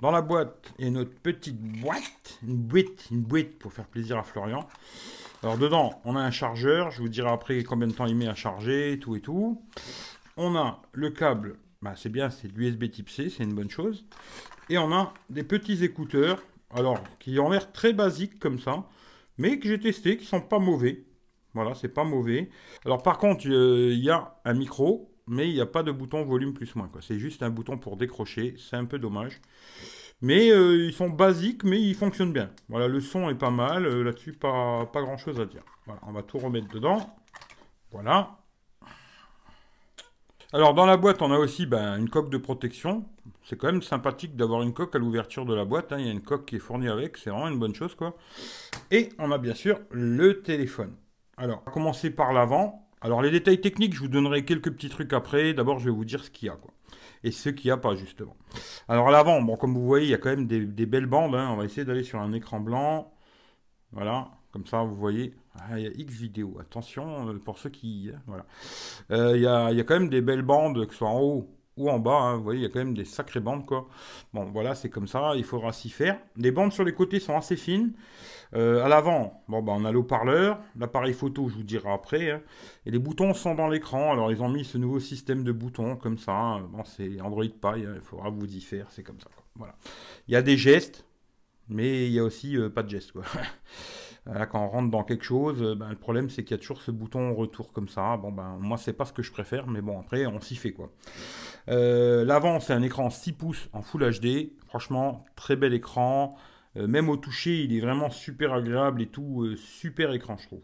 Dans 0.00 0.10
la 0.10 0.22
boîte, 0.22 0.72
il 0.78 0.86
y 0.86 0.88
a 0.88 0.90
notre 0.90 1.12
petite 1.14 1.60
boîte, 1.60 2.38
une 2.42 2.56
boîte, 2.56 3.10
une 3.10 3.22
boîte 3.22 3.58
pour 3.58 3.72
faire 3.72 3.86
plaisir 3.86 4.18
à 4.18 4.22
Florian. 4.22 4.66
Alors, 5.42 5.56
dedans, 5.56 6.00
on 6.04 6.16
a 6.16 6.20
un 6.20 6.30
chargeur. 6.30 6.90
Je 6.90 7.00
vous 7.00 7.08
dirai 7.08 7.30
après 7.30 7.62
combien 7.64 7.88
de 7.88 7.92
temps 7.92 8.06
il 8.06 8.16
met 8.16 8.28
à 8.28 8.34
charger, 8.34 8.98
tout 9.00 9.16
et 9.16 9.20
tout. 9.20 9.62
On 10.36 10.56
a 10.56 10.80
le 10.92 11.10
câble, 11.10 11.56
bah, 11.82 11.94
c'est 11.96 12.08
bien, 12.08 12.30
c'est 12.30 12.48
l'USB 12.48 12.90
type 12.90 13.10
C, 13.10 13.30
c'est 13.30 13.44
une 13.44 13.54
bonne 13.54 13.70
chose. 13.70 14.04
Et 14.68 14.78
on 14.78 14.92
a 14.92 15.12
des 15.30 15.42
petits 15.42 15.82
écouteurs, 15.82 16.42
alors 16.74 17.02
qui 17.18 17.38
ont 17.40 17.50
l'air 17.50 17.72
très 17.72 17.92
basiques 17.92 18.38
comme 18.38 18.60
ça 18.60 18.84
mais 19.38 19.58
que 19.58 19.68
j'ai 19.68 19.78
testé, 19.78 20.16
qui 20.16 20.24
sont 20.24 20.40
pas 20.40 20.58
mauvais. 20.58 21.04
Voilà, 21.54 21.74
c'est 21.74 21.88
pas 21.88 22.04
mauvais. 22.04 22.50
Alors 22.84 23.02
par 23.02 23.18
contre, 23.18 23.46
il 23.46 23.98
y 23.98 24.10
a 24.10 24.40
un 24.44 24.54
micro, 24.54 25.10
mais 25.26 25.48
il 25.48 25.54
n'y 25.54 25.60
a 25.60 25.66
pas 25.66 25.82
de 25.82 25.92
bouton 25.92 26.24
volume 26.24 26.54
plus 26.54 26.74
moins. 26.76 26.90
C'est 27.00 27.18
juste 27.18 27.42
un 27.42 27.50
bouton 27.50 27.78
pour 27.78 27.96
décrocher. 27.96 28.54
C'est 28.58 28.76
un 28.76 28.84
peu 28.84 28.98
dommage. 28.98 29.40
Mais 30.22 30.50
euh, 30.50 30.84
ils 30.84 30.92
sont 30.92 31.08
basiques, 31.08 31.64
mais 31.64 31.80
ils 31.80 31.94
fonctionnent 31.94 32.32
bien. 32.32 32.50
Voilà, 32.68 32.88
le 32.88 33.00
son 33.00 33.30
est 33.30 33.34
pas 33.34 33.50
mal. 33.50 33.86
Euh, 33.86 34.02
là-dessus, 34.02 34.32
pas, 34.32 34.86
pas 34.86 35.02
grand 35.02 35.16
chose 35.16 35.40
à 35.40 35.46
dire. 35.46 35.62
Voilà, 35.86 36.00
on 36.06 36.12
va 36.12 36.22
tout 36.22 36.38
remettre 36.38 36.68
dedans. 36.68 37.16
Voilà. 37.90 38.36
Alors 40.52 40.74
dans 40.74 40.86
la 40.86 40.96
boîte, 40.96 41.22
on 41.22 41.30
a 41.30 41.38
aussi 41.38 41.64
ben, 41.64 41.96
une 41.96 42.10
coque 42.10 42.30
de 42.30 42.38
protection. 42.38 43.04
C'est 43.44 43.56
quand 43.56 43.72
même 43.72 43.82
sympathique 43.82 44.36
d'avoir 44.36 44.62
une 44.62 44.72
coque 44.72 44.94
à 44.94 44.98
l'ouverture 44.98 45.44
de 45.44 45.54
la 45.54 45.64
boîte. 45.64 45.92
Hein. 45.92 45.98
Il 45.98 46.06
y 46.06 46.08
a 46.08 46.12
une 46.12 46.22
coque 46.22 46.46
qui 46.46 46.56
est 46.56 46.60
fournie 46.60 46.88
avec, 46.88 47.16
c'est 47.16 47.30
vraiment 47.30 47.48
une 47.48 47.58
bonne 47.58 47.74
chose 47.74 47.94
quoi. 47.94 48.16
Et 48.90 49.08
on 49.18 49.32
a 49.32 49.38
bien 49.38 49.54
sûr 49.54 49.80
le 49.90 50.42
téléphone. 50.42 50.94
Alors, 51.36 51.62
on 51.62 51.70
va 51.70 51.72
commencer 51.72 52.10
par 52.10 52.32
l'avant. 52.32 52.86
Alors 53.00 53.22
les 53.22 53.30
détails 53.30 53.60
techniques, 53.60 53.94
je 53.94 54.00
vous 54.00 54.08
donnerai 54.08 54.44
quelques 54.44 54.70
petits 54.70 54.90
trucs 54.90 55.12
après. 55.14 55.54
D'abord, 55.54 55.78
je 55.78 55.86
vais 55.86 55.90
vous 55.90 56.04
dire 56.04 56.22
ce 56.22 56.30
qu'il 56.30 56.48
y 56.48 56.50
a 56.50 56.56
quoi. 56.56 56.70
Et 57.24 57.30
ce 57.30 57.48
qu'il 57.48 57.68
n'y 57.68 57.72
a 57.72 57.76
pas 57.76 57.94
justement. 57.94 58.36
Alors 58.88 59.10
l'avant, 59.10 59.40
bon 59.40 59.56
comme 59.56 59.74
vous 59.74 59.86
voyez, 59.86 60.06
il 60.06 60.10
y 60.10 60.14
a 60.14 60.18
quand 60.18 60.30
même 60.30 60.46
des, 60.46 60.86
belles 60.86 61.06
bandes. 61.06 61.34
Hein. 61.34 61.48
On 61.50 61.56
va 61.56 61.64
essayer 61.64 61.84
d'aller 61.84 62.04
sur 62.04 62.20
un 62.20 62.32
écran 62.32 62.60
blanc. 62.60 63.12
Voilà, 63.92 64.30
comme 64.52 64.66
ça 64.66 64.82
vous 64.82 64.96
voyez. 64.96 65.34
Ah, 65.58 65.78
il 65.78 65.84
y 65.84 65.86
a 65.86 65.90
X 65.90 66.14
vidéo. 66.14 66.58
Attention 66.60 67.38
pour 67.44 67.58
ceux 67.58 67.70
qui. 67.70 68.10
Hein, 68.14 68.20
voilà. 68.26 68.44
Euh, 69.10 69.36
il, 69.36 69.42
y 69.42 69.46
a, 69.46 69.70
il, 69.70 69.78
y 69.78 69.80
a, 69.80 69.84
quand 69.84 69.94
même 69.94 70.10
des 70.10 70.20
belles 70.20 70.42
bandes, 70.42 70.86
que 70.86 70.92
ce 70.92 70.98
soit 70.98 71.08
en 71.08 71.20
haut 71.20 71.48
en 71.88 71.98
bas. 71.98 72.12
Hein. 72.12 72.36
vous 72.36 72.42
voyez, 72.42 72.60
il 72.60 72.62
y 72.62 72.66
a 72.66 72.68
quand 72.68 72.78
même 72.78 72.94
des 72.94 73.04
sacrées 73.04 73.40
bandes, 73.40 73.64
quoi. 73.66 73.88
Bon, 74.34 74.44
voilà, 74.44 74.74
c'est 74.74 74.90
comme 74.90 75.06
ça. 75.06 75.32
Il 75.36 75.44
faudra 75.44 75.72
s'y 75.72 75.90
faire. 75.90 76.18
Les 76.36 76.50
bandes 76.50 76.72
sur 76.72 76.84
les 76.84 76.92
côtés 76.92 77.20
sont 77.20 77.36
assez 77.36 77.56
fines. 77.56 77.92
Euh, 78.54 78.84
à 78.84 78.88
l'avant, 78.88 79.42
bon, 79.48 79.62
bah, 79.62 79.72
on 79.76 79.84
a 79.84 79.92
l'eau-parleur. 79.92 80.58
L'appareil 80.76 81.14
photo, 81.14 81.48
je 81.48 81.54
vous 81.54 81.62
dirai 81.62 81.90
après. 81.90 82.30
Hein. 82.30 82.42
Et 82.86 82.90
les 82.90 82.98
boutons 82.98 83.32
sont 83.34 83.54
dans 83.54 83.68
l'écran. 83.68 84.12
Alors, 84.12 84.30
ils 84.32 84.42
ont 84.42 84.48
mis 84.48 84.64
ce 84.64 84.78
nouveau 84.78 85.00
système 85.00 85.44
de 85.44 85.52
boutons 85.52 85.96
comme 85.96 86.18
ça. 86.18 86.58
Bon, 86.70 86.84
c'est 86.84 87.20
Android 87.20 87.44
Pie. 87.44 87.80
Il 87.82 88.00
faudra 88.02 88.30
vous 88.30 88.46
y 88.46 88.60
faire. 88.60 88.86
C'est 88.90 89.02
comme 89.02 89.20
ça. 89.20 89.28
Voilà. 89.56 89.74
Il 90.28 90.34
y 90.34 90.36
a 90.36 90.42
des 90.42 90.56
gestes, 90.56 91.04
mais 91.68 92.06
il 92.06 92.12
y 92.12 92.18
a 92.18 92.24
aussi 92.24 92.56
pas 92.74 92.82
de 92.82 92.90
gestes, 92.90 93.12
quoi. 93.12 93.22
quand 94.26 94.64
on 94.64 94.68
rentre 94.68 94.90
dans 94.90 95.02
quelque 95.02 95.24
chose, 95.24 95.62
euh, 95.62 95.74
ben, 95.74 95.88
le 95.90 95.96
problème 95.96 96.30
c'est 96.30 96.44
qu'il 96.44 96.52
y 96.52 96.54
a 96.54 96.58
toujours 96.58 96.82
ce 96.82 96.90
bouton 96.90 97.34
retour 97.34 97.72
comme 97.72 97.88
ça. 97.88 98.16
Bon 98.16 98.30
ben 98.30 98.58
moi 98.60 98.76
c'est 98.76 98.92
pas 98.92 99.04
ce 99.04 99.12
que 99.12 99.22
je 99.22 99.32
préfère, 99.32 99.66
mais 99.66 99.80
bon 99.80 99.98
après 99.98 100.26
on 100.26 100.40
s'y 100.40 100.56
fait 100.56 100.72
quoi. 100.72 100.90
Euh, 101.68 102.24
l'avant 102.24 102.60
c'est 102.60 102.72
un 102.72 102.82
écran 102.82 103.10
6 103.10 103.32
pouces 103.32 103.68
en 103.72 103.82
Full 103.82 104.20
HD. 104.20 104.52
Franchement 104.66 105.24
très 105.36 105.56
bel 105.56 105.72
écran. 105.72 106.36
Euh, 106.76 106.86
même 106.86 107.08
au 107.08 107.16
toucher 107.16 107.62
il 107.64 107.76
est 107.76 107.80
vraiment 107.80 108.10
super 108.10 108.52
agréable 108.52 109.02
et 109.02 109.08
tout. 109.08 109.56
super 109.56 110.12
écran 110.12 110.36
je 110.38 110.46
trouve. 110.46 110.62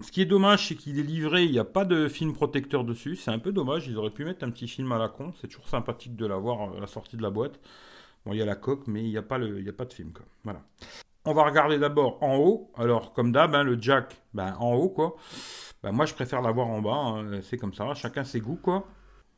Ce 0.00 0.12
qui 0.12 0.22
est 0.22 0.26
dommage, 0.26 0.68
c'est 0.68 0.76
qu'il 0.76 1.00
est 1.00 1.02
livré, 1.02 1.42
il 1.42 1.50
n'y 1.50 1.58
a 1.58 1.64
pas 1.64 1.84
de 1.84 2.06
film 2.06 2.32
protecteur 2.32 2.84
dessus. 2.84 3.16
C'est 3.16 3.32
un 3.32 3.40
peu 3.40 3.50
dommage, 3.50 3.88
ils 3.88 3.96
auraient 3.96 4.12
pu 4.12 4.24
mettre 4.24 4.44
un 4.44 4.50
petit 4.50 4.68
film 4.68 4.92
à 4.92 4.98
la 4.98 5.08
con. 5.08 5.32
C'est 5.40 5.48
toujours 5.48 5.68
sympathique 5.68 6.14
de 6.14 6.24
l'avoir 6.24 6.76
à 6.76 6.80
la 6.80 6.86
sortie 6.86 7.16
de 7.16 7.22
la 7.22 7.30
boîte. 7.30 7.58
Bon, 8.24 8.32
il 8.32 8.38
y 8.38 8.42
a 8.42 8.46
la 8.46 8.54
coque, 8.54 8.86
mais 8.86 9.02
il 9.02 9.10
n'y 9.10 9.16
a, 9.16 9.22
pas 9.22 9.40
a 9.40 9.72
pas 9.76 9.84
de 9.86 9.92
film. 9.92 10.12
Quoi. 10.12 10.24
Voilà. 10.44 10.62
On 11.28 11.34
va 11.34 11.44
regarder 11.44 11.78
d'abord 11.78 12.22
en 12.22 12.36
haut. 12.36 12.72
Alors, 12.74 13.12
comme 13.12 13.32
d'hab, 13.32 13.54
hein, 13.54 13.62
le 13.62 13.76
jack, 13.78 14.16
ben, 14.32 14.56
en 14.60 14.72
haut, 14.72 14.88
quoi. 14.88 15.14
Ben, 15.82 15.92
moi, 15.92 16.06
je 16.06 16.14
préfère 16.14 16.40
l'avoir 16.40 16.68
en 16.68 16.80
bas. 16.80 16.94
Hein. 16.94 17.40
C'est 17.42 17.58
comme 17.58 17.74
ça. 17.74 17.92
Chacun 17.92 18.24
ses 18.24 18.40
goûts, 18.40 18.56
quoi. 18.56 18.86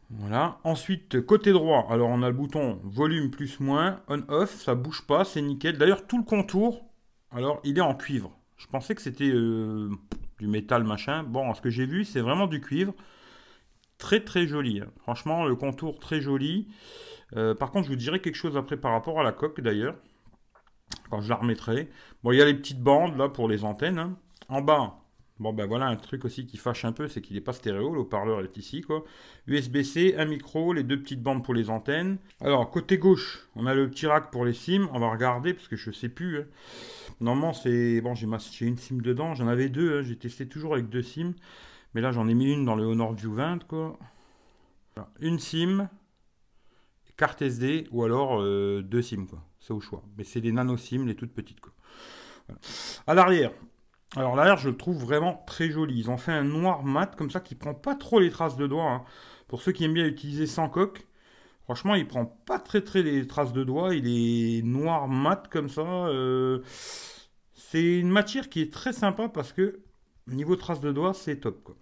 Voilà. 0.09 0.61
Ensuite, 0.63 1.21
côté 1.27 1.51
droit, 1.51 1.89
alors 1.91 2.09
on 2.11 2.23
a 2.23 2.29
le 2.29 2.35
bouton 2.35 2.79
volume 2.85 3.31
plus 3.31 3.59
moins, 3.59 4.03
on-off, 4.07 4.55
ça 4.63 4.77
bouge 4.77 5.05
pas, 5.07 5.25
c'est 5.25 5.43
nickel. 5.43 5.79
D'ailleurs, 5.79 6.07
tout 6.07 6.19
le 6.19 6.25
contour, 6.25 6.85
alors 7.33 7.61
il 7.65 7.77
est 7.77 7.81
en 7.81 7.95
cuivre. 7.95 8.37
Je 8.57 8.69
pensais 8.69 8.95
que 8.95 9.03
c'était 9.03 9.31
euh, 9.33 9.91
du 10.39 10.47
métal 10.47 10.85
machin. 10.85 11.25
Bon, 11.25 11.53
ce 11.55 11.61
que 11.61 11.71
j'ai 11.71 11.87
vu, 11.87 12.05
c'est 12.05 12.21
vraiment 12.21 12.47
du 12.47 12.61
cuivre. 12.61 12.95
Très 13.99 14.21
très 14.21 14.47
joli. 14.47 14.81
Hein. 14.81 14.91
Franchement, 15.03 15.45
le 15.45 15.57
contour 15.57 15.99
très 15.99 16.21
joli. 16.21 16.69
Euh, 17.37 17.55
par 17.55 17.73
contre, 17.73 17.87
je 17.87 17.91
vous 17.91 17.97
dirai 17.97 18.21
quelque 18.21 18.37
chose 18.37 18.57
après 18.57 18.77
par 18.77 18.93
rapport 18.93 19.19
à 19.19 19.25
la 19.25 19.33
coque 19.33 19.61
d'ailleurs 19.61 19.97
quand 21.11 21.21
je 21.21 21.29
la 21.29 21.37
remettrai. 21.37 21.89
Bon, 22.23 22.33
il 22.33 22.39
y 22.39 22.43
a 22.43 22.45
les 22.45 22.55
petites 22.55 22.83
bandes 22.83 23.17
là 23.17 23.29
pour 23.29 23.49
les 23.49 23.65
antennes. 23.65 23.99
Hein. 23.99 24.17
En 24.49 24.63
bas, 24.63 25.01
bon 25.39 25.53
ben 25.53 25.67
voilà 25.67 25.87
un 25.87 25.97
truc 25.97 26.25
aussi 26.25 26.47
qui 26.47 26.57
fâche 26.57 26.85
un 26.85 26.93
peu, 26.93 27.09
c'est 27.09 27.21
qu'il 27.21 27.35
n'est 27.35 27.41
pas 27.41 27.53
stéréo, 27.53 27.93
le 27.93 28.01
haut-parleur 28.01 28.41
est 28.41 28.57
ici 28.57 28.83
quoi. 28.83 29.05
USB-C, 29.47 30.15
un 30.19 30.27
micro, 30.27 30.73
les 30.73 30.83
deux 30.83 31.01
petites 31.01 31.23
bandes 31.23 31.45
pour 31.45 31.55
les 31.55 31.71
antennes. 31.71 32.19
Alors 32.41 32.71
côté 32.71 32.99
gauche, 32.99 33.49
on 33.57 33.67
a 33.67 33.75
le 33.75 33.89
petit 33.89 34.07
rack 34.07 34.31
pour 34.31 34.45
les 34.45 34.53
SIM. 34.53 34.89
On 34.93 34.99
va 34.99 35.11
regarder 35.11 35.55
parce 35.55 35.69
que 35.69 35.77
je 35.77 35.91
sais 35.91 36.09
plus. 36.09 36.41
Hein. 36.41 36.45
Normalement 37.21 37.53
c'est 37.53 38.01
bon, 38.01 38.15
j'ai 38.15 38.67
une 38.67 38.77
SIM 38.77 38.99
dedans, 38.99 39.35
j'en 39.35 39.49
avais 39.49 39.69
deux. 39.69 39.99
Hein. 39.99 40.03
J'ai 40.03 40.17
testé 40.17 40.47
toujours 40.47 40.75
avec 40.75 40.89
deux 40.89 41.03
SIM, 41.03 41.35
mais 41.95 42.01
là 42.01 42.13
j'en 42.13 42.29
ai 42.29 42.35
mis 42.35 42.53
une 42.53 42.65
dans 42.65 42.77
le 42.77 42.85
Honor 42.85 43.15
View 43.15 43.33
20 43.35 43.67
quoi. 43.67 43.99
Une 45.21 45.39
SIM, 45.39 45.89
carte 47.17 47.41
SD 47.41 47.87
ou 47.91 48.05
alors 48.05 48.41
euh, 48.43 48.83
deux 48.83 49.01
SIM 49.01 49.27
quoi 49.27 49.43
c'est 49.61 49.73
au 49.73 49.81
choix. 49.81 50.03
Mais 50.17 50.25
c'est 50.25 50.41
des 50.41 50.53
nano 50.53 50.77
SIM, 50.77 51.07
les 51.07 51.15
toutes 51.15 51.33
petites. 51.33 51.61
Quoi. 51.61 51.73
À 53.07 53.15
l'arrière. 53.15 53.53
Alors 54.17 54.35
l'arrière, 54.35 54.57
je 54.57 54.69
le 54.69 54.77
trouve 54.77 54.99
vraiment 54.99 55.45
très 55.47 55.71
joli. 55.71 55.99
Ils 55.99 56.11
ont 56.11 56.17
fait 56.17 56.33
un 56.33 56.45
noir 56.45 56.83
mat 56.83 57.15
comme 57.17 57.31
ça 57.31 57.41
qui 57.41 57.55
prend 57.55 57.75
pas 57.75 57.95
trop 57.95 58.19
les 58.19 58.31
traces 58.31 58.57
de 58.57 58.67
doigts. 58.67 58.91
Hein. 58.91 59.05
Pour 59.47 59.63
ceux 59.63 59.73
qui 59.73 59.85
aiment 59.85 59.95
bien 59.95 60.07
utiliser 60.07 60.47
sans 60.47 60.69
coque, 60.69 61.07
franchement, 61.65 61.95
il 61.95 62.07
prend 62.09 62.25
pas 62.25 62.59
très 62.59 62.83
très 62.83 63.03
les 63.03 63.27
traces 63.27 63.53
de 63.53 63.63
doigts. 63.63 63.95
Il 63.95 64.07
est 64.09 64.63
noir 64.63 65.07
mat 65.09 65.47
comme 65.49 65.69
ça. 65.69 65.83
Euh, 65.83 66.61
c'est 67.55 67.83
une 67.83 68.11
matière 68.11 68.49
qui 68.49 68.63
est 68.63 68.73
très 68.73 68.93
sympa 68.93 69.29
parce 69.29 69.53
que 69.53 69.81
niveau 70.27 70.57
traces 70.57 70.81
de 70.81 70.93
doigts, 70.93 71.15
c'est 71.15 71.37
top. 71.37 71.77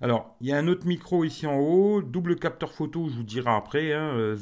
Alors, 0.00 0.36
il 0.40 0.48
y 0.48 0.52
a 0.52 0.56
un 0.56 0.68
autre 0.68 0.86
micro 0.86 1.24
ici 1.24 1.46
en 1.46 1.58
haut, 1.58 2.02
double 2.02 2.36
capteur 2.36 2.72
photo, 2.72 3.08
je 3.08 3.16
vous 3.16 3.22
dirai 3.22 3.50
après, 3.50 3.92
hein, 3.92 4.12
euh. 4.14 4.36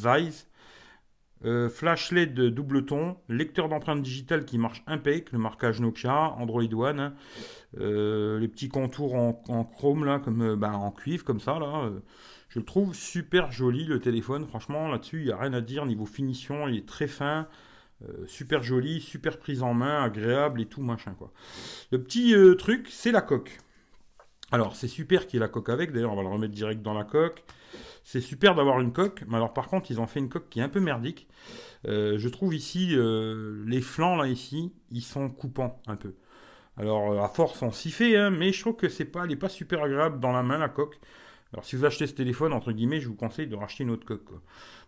Euh, 1.44 1.68
flash 1.68 2.10
LED 2.10 2.34
double 2.54 2.86
ton, 2.86 3.16
lecteur 3.28 3.68
d'empreintes 3.68 4.02
digitales 4.02 4.46
qui 4.46 4.56
marche 4.56 4.82
impec, 4.86 5.30
le 5.30 5.38
marquage 5.38 5.80
Nokia, 5.80 6.34
Android 6.38 6.72
One, 6.72 7.12
euh, 7.78 8.38
les 8.38 8.48
petits 8.48 8.68
contours 8.68 9.14
en, 9.14 9.64
chrome 9.64 10.04
là, 10.04 10.20
comme 10.20 10.40
euh, 10.42 10.56
ben, 10.56 10.72
en 10.72 10.90
cuivre 10.90 11.24
comme 11.24 11.40
ça 11.40 11.58
là. 11.58 11.90
je 12.48 12.58
le 12.58 12.64
trouve 12.64 12.94
super 12.94 13.52
joli 13.52 13.84
le 13.84 14.00
téléphone, 14.00 14.46
franchement 14.46 14.88
là-dessus 14.88 15.20
il 15.20 15.26
n'y 15.26 15.32
a 15.32 15.36
rien 15.36 15.52
à 15.52 15.60
dire 15.60 15.84
niveau 15.84 16.06
finition, 16.06 16.66
il 16.66 16.78
est 16.78 16.88
très 16.88 17.08
fin. 17.08 17.46
super 18.26 18.62
joli, 18.62 19.00
super 19.00 19.38
prise 19.38 19.62
en 19.62 19.74
main, 19.74 20.02
agréable 20.02 20.62
et 20.62 20.66
tout 20.66 20.82
machin 20.82 21.14
quoi. 21.18 21.30
Le 21.90 22.02
petit 22.02 22.34
truc, 22.58 22.88
c'est 22.90 23.12
la 23.12 23.20
coque. 23.20 23.58
Alors 24.54 24.76
c'est 24.76 24.86
super 24.86 25.26
qu'il 25.26 25.34
y 25.34 25.36
ait 25.38 25.40
la 25.40 25.48
coque 25.48 25.68
avec, 25.68 25.90
d'ailleurs 25.90 26.12
on 26.12 26.16
va 26.16 26.22
le 26.22 26.28
remettre 26.28 26.54
direct 26.54 26.80
dans 26.80 26.94
la 26.94 27.02
coque. 27.02 27.42
C'est 28.04 28.20
super 28.20 28.54
d'avoir 28.54 28.78
une 28.78 28.92
coque, 28.92 29.24
mais 29.26 29.34
alors 29.34 29.52
par 29.52 29.66
contre, 29.66 29.90
ils 29.90 30.00
ont 30.00 30.06
fait 30.06 30.20
une 30.20 30.28
coque 30.28 30.48
qui 30.48 30.60
est 30.60 30.62
un 30.62 30.68
peu 30.68 30.78
merdique. 30.78 31.26
Euh, 31.88 32.18
je 32.18 32.28
trouve 32.28 32.54
ici, 32.54 32.90
euh, 32.92 33.64
les 33.66 33.80
flancs 33.80 34.14
là 34.14 34.28
ici, 34.28 34.72
ils 34.92 35.02
sont 35.02 35.28
coupants 35.28 35.82
un 35.88 35.96
peu. 35.96 36.14
Alors 36.76 37.10
euh, 37.10 37.20
à 37.20 37.26
force 37.26 37.62
on 37.62 37.72
s'y 37.72 37.90
fait, 37.90 38.16
hein, 38.16 38.30
mais 38.30 38.52
je 38.52 38.60
trouve 38.60 38.76
que 38.76 38.88
c'est 38.88 39.06
pas, 39.06 39.24
elle 39.24 39.32
est 39.32 39.36
pas 39.36 39.48
super 39.48 39.82
agréable 39.82 40.20
dans 40.20 40.30
la 40.30 40.44
main 40.44 40.58
la 40.58 40.68
coque. 40.68 41.00
Alors 41.52 41.64
si 41.64 41.74
vous 41.74 41.84
achetez 41.84 42.06
ce 42.06 42.14
téléphone, 42.14 42.52
entre 42.52 42.70
guillemets, 42.70 43.00
je 43.00 43.08
vous 43.08 43.16
conseille 43.16 43.48
de 43.48 43.56
racheter 43.56 43.82
une 43.82 43.90
autre 43.90 44.06
coque. 44.06 44.30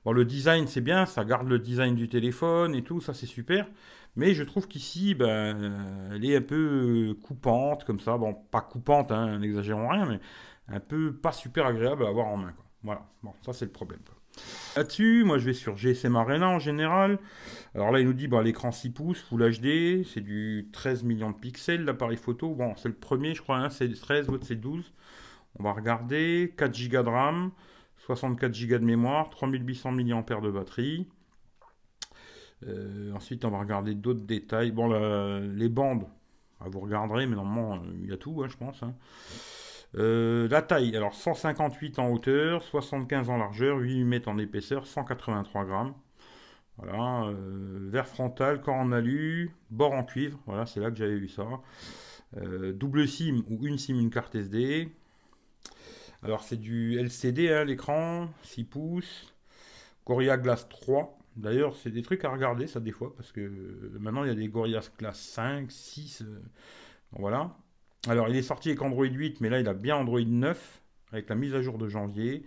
Bon, 0.04 0.12
le 0.12 0.24
design 0.24 0.68
c'est 0.68 0.80
bien, 0.80 1.06
ça 1.06 1.24
garde 1.24 1.48
le 1.48 1.58
design 1.58 1.96
du 1.96 2.08
téléphone 2.08 2.72
et 2.76 2.84
tout, 2.84 3.00
ça 3.00 3.14
c'est 3.14 3.26
super. 3.26 3.66
Mais 4.16 4.34
je 4.34 4.42
trouve 4.42 4.66
qu'ici, 4.66 5.14
ben, 5.14 6.10
elle 6.14 6.24
est 6.24 6.36
un 6.36 6.42
peu 6.42 7.16
coupante 7.22 7.84
comme 7.84 8.00
ça. 8.00 8.16
Bon, 8.16 8.34
pas 8.34 8.62
coupante, 8.62 9.12
hein, 9.12 9.38
n'exagérons 9.38 9.88
rien, 9.88 10.06
mais 10.06 10.20
un 10.68 10.80
peu 10.80 11.14
pas 11.14 11.32
super 11.32 11.66
agréable 11.66 12.04
à 12.04 12.08
avoir 12.08 12.26
en 12.26 12.38
main. 12.38 12.54
Voilà, 12.82 13.06
bon, 13.22 13.32
ça 13.44 13.52
c'est 13.52 13.66
le 13.66 13.72
problème. 13.72 14.00
Là-dessus, 14.76 15.24
moi 15.24 15.38
je 15.38 15.46
vais 15.46 15.54
sur 15.54 15.76
GSM 15.76 16.14
Arena 16.16 16.48
en 16.48 16.58
général. 16.58 17.18
Alors 17.74 17.90
là, 17.90 18.00
il 18.00 18.06
nous 18.06 18.12
dit 18.12 18.28
l'écran 18.44 18.72
6 18.72 18.90
pouces, 18.90 19.22
Full 19.22 19.58
HD, 19.58 20.04
c'est 20.04 20.20
du 20.20 20.68
13 20.72 21.02
millions 21.04 21.30
de 21.30 21.36
pixels 21.36 21.84
l'appareil 21.84 22.16
photo. 22.16 22.54
Bon, 22.54 22.74
c'est 22.76 22.88
le 22.88 22.94
premier, 22.94 23.34
je 23.34 23.42
crois, 23.42 23.56
hein, 23.56 23.70
c'est 23.70 23.92
13, 23.92 24.28
l'autre 24.28 24.46
c'est 24.46 24.56
12. 24.56 24.92
On 25.58 25.62
va 25.62 25.72
regarder 25.72 26.54
4 26.56 26.88
Go 26.90 27.02
de 27.02 27.08
RAM, 27.08 27.50
64 27.98 28.66
Go 28.66 28.78
de 28.78 28.84
mémoire, 28.84 29.30
3800 29.30 29.92
mAh 29.92 30.02
de 30.02 30.50
batterie. 30.50 31.06
Euh, 32.64 33.12
ensuite, 33.12 33.44
on 33.44 33.50
va 33.50 33.58
regarder 33.58 33.94
d'autres 33.94 34.24
détails. 34.24 34.70
Bon, 34.72 34.88
les 35.38 35.68
bandes, 35.68 36.06
vous 36.60 36.80
regarderez, 36.80 37.26
mais 37.26 37.36
normalement, 37.36 37.82
il 38.00 38.08
y 38.08 38.12
a 38.12 38.16
tout, 38.16 38.42
hein, 38.42 38.48
je 38.48 38.56
pense. 38.56 38.82
Hein. 38.82 38.94
la 39.94 40.62
taille, 40.62 40.96
alors 40.96 41.14
158 41.14 41.98
en 41.98 42.10
hauteur, 42.10 42.62
75 42.62 43.30
en 43.30 43.36
largeur, 43.38 43.78
8 43.78 44.04
mm 44.04 44.20
en 44.26 44.38
épaisseur, 44.38 44.86
183 44.86 45.64
grammes. 45.64 45.94
Voilà, 46.78 47.32
verre 47.32 48.06
frontal, 48.06 48.60
corps 48.60 48.74
en 48.74 48.92
alu, 48.92 49.50
bord 49.70 49.92
en 49.92 50.04
cuivre, 50.04 50.38
voilà, 50.46 50.66
c'est 50.66 50.78
là 50.80 50.90
que 50.90 50.96
j'avais 50.96 51.16
vu 51.16 51.28
ça. 51.28 51.46
double 52.74 53.08
SIM 53.08 53.42
ou 53.48 53.66
une 53.66 53.78
SIM, 53.78 53.94
une 53.98 54.10
carte 54.10 54.34
SD. 54.34 54.90
Alors 56.22 56.42
c'est 56.42 56.56
du 56.56 56.98
LCD 56.98 57.50
hein, 57.50 57.64
l'écran, 57.64 58.28
6 58.42 58.64
pouces. 58.64 59.34
Gorilla 60.04 60.36
Glass 60.36 60.68
3. 60.68 61.16
D'ailleurs, 61.36 61.76
c'est 61.76 61.90
des 61.90 62.02
trucs 62.02 62.24
à 62.24 62.30
regarder 62.30 62.66
ça 62.66 62.80
des 62.80 62.92
fois 62.92 63.14
parce 63.14 63.30
que 63.30 63.90
maintenant 64.00 64.24
il 64.24 64.28
y 64.28 64.32
a 64.32 64.34
des 64.34 64.48
Gorilla 64.48 64.80
Glass 64.98 65.18
5, 65.18 65.70
6. 65.70 66.22
Euh, 66.22 66.42
voilà. 67.12 67.56
Alors 68.08 68.28
il 68.28 68.36
est 68.36 68.42
sorti 68.42 68.70
avec 68.70 68.80
Android 68.82 69.04
8, 69.04 69.40
mais 69.40 69.50
là 69.50 69.60
il 69.60 69.68
a 69.68 69.74
bien 69.74 69.96
Android 69.96 70.20
9 70.20 70.82
avec 71.12 71.28
la 71.28 71.34
mise 71.34 71.54
à 71.54 71.60
jour 71.60 71.76
de 71.78 71.88
janvier. 71.88 72.44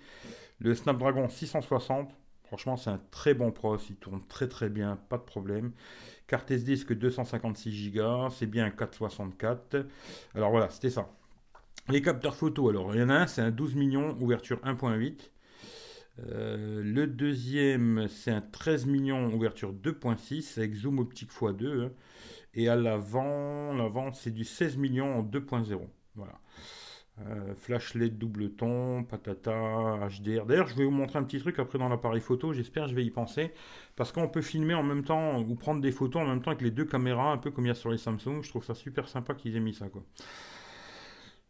Le 0.60 0.74
Snapdragon 0.74 1.30
660. 1.30 2.12
Franchement, 2.46 2.78
c'est 2.78 2.90
un 2.90 3.00
très 3.12 3.36
bon 3.36 3.52
process, 3.52 3.92
il 3.92 3.96
tourne 3.98 4.26
très 4.28 4.48
très 4.48 4.70
bien, 4.70 4.98
pas 5.08 5.18
de 5.18 5.24
problème. 5.24 5.72
Carte 6.26 6.50
SD, 6.50 6.84
que 6.84 6.96
256 6.96 7.92
Go, 7.92 8.30
c'est 8.32 8.48
bien 8.48 8.72
464. 8.72 9.86
Alors 10.34 10.50
voilà, 10.50 10.68
c'était 10.72 10.90
ça. 10.90 11.12
Les 11.90 12.02
capteurs 12.02 12.36
photo, 12.36 12.70
alors 12.70 12.96
il 12.96 13.02
y 13.02 13.04
en 13.04 13.10
a 13.10 13.14
un, 13.14 13.28
c'est 13.28 13.42
un 13.42 13.52
12 13.52 13.76
millions, 13.76 14.18
ouverture 14.20 14.60
1.8. 14.64 15.30
Euh, 16.28 16.82
le 16.84 17.08
deuxième, 17.08 18.08
c'est 18.10 18.32
un 18.32 18.42
13 18.42 18.86
millions, 18.86 19.34
ouverture 19.34 19.74
2.6, 19.74 20.58
avec 20.58 20.74
zoom 20.74 21.00
optique 21.00 21.32
x2. 21.32 21.86
Hein. 21.86 21.92
Et 22.54 22.68
à 22.68 22.76
l'avant, 22.76 23.74
l'avant 23.74 24.12
c'est 24.12 24.32
du 24.32 24.44
16 24.44 24.78
millions 24.78 25.20
en 25.20 25.24
2.0. 25.24 25.80
Voilà. 26.16 26.34
Euh, 27.28 27.54
flash 27.56 27.96
LED 27.96 28.18
double 28.18 28.52
ton, 28.52 29.04
patata, 29.04 30.08
HDR. 30.08 30.46
D'ailleurs, 30.46 30.68
je 30.68 30.76
vais 30.76 30.86
vous 30.86 30.92
montrer 30.92 31.20
un 31.20 31.24
petit 31.24 31.40
truc 31.40 31.60
après 31.60 31.78
dans 31.78 31.90
l'appareil 31.90 32.22
photo. 32.22 32.54
J'espère 32.54 32.88
je 32.88 32.96
vais 32.96 33.04
y 33.04 33.12
penser. 33.12 33.52
Parce 33.96 34.12
qu'on 34.12 34.30
peut 34.30 34.42
filmer 34.42 34.74
en 34.74 34.84
même 34.84 35.04
temps 35.04 35.40
ou 35.40 35.56
prendre 35.56 35.82
des 35.82 35.92
photos 35.92 36.22
en 36.22 36.28
même 36.28 36.42
temps 36.42 36.52
avec 36.52 36.62
les 36.62 36.72
deux 36.72 36.86
caméras, 36.86 37.32
un 37.32 37.38
peu 37.38 37.52
comme 37.52 37.66
il 37.66 37.70
y 37.70 37.72
a 37.72 37.76
sur 37.76 37.92
les 37.92 37.98
Samsung. 37.98 38.42
Je 38.42 38.50
trouve 38.50 38.64
ça 38.64 38.74
super 38.74 39.08
sympa 39.10 39.34
qu'ils 39.34 39.56
aient 39.56 39.60
mis 39.60 39.74
ça. 39.74 39.88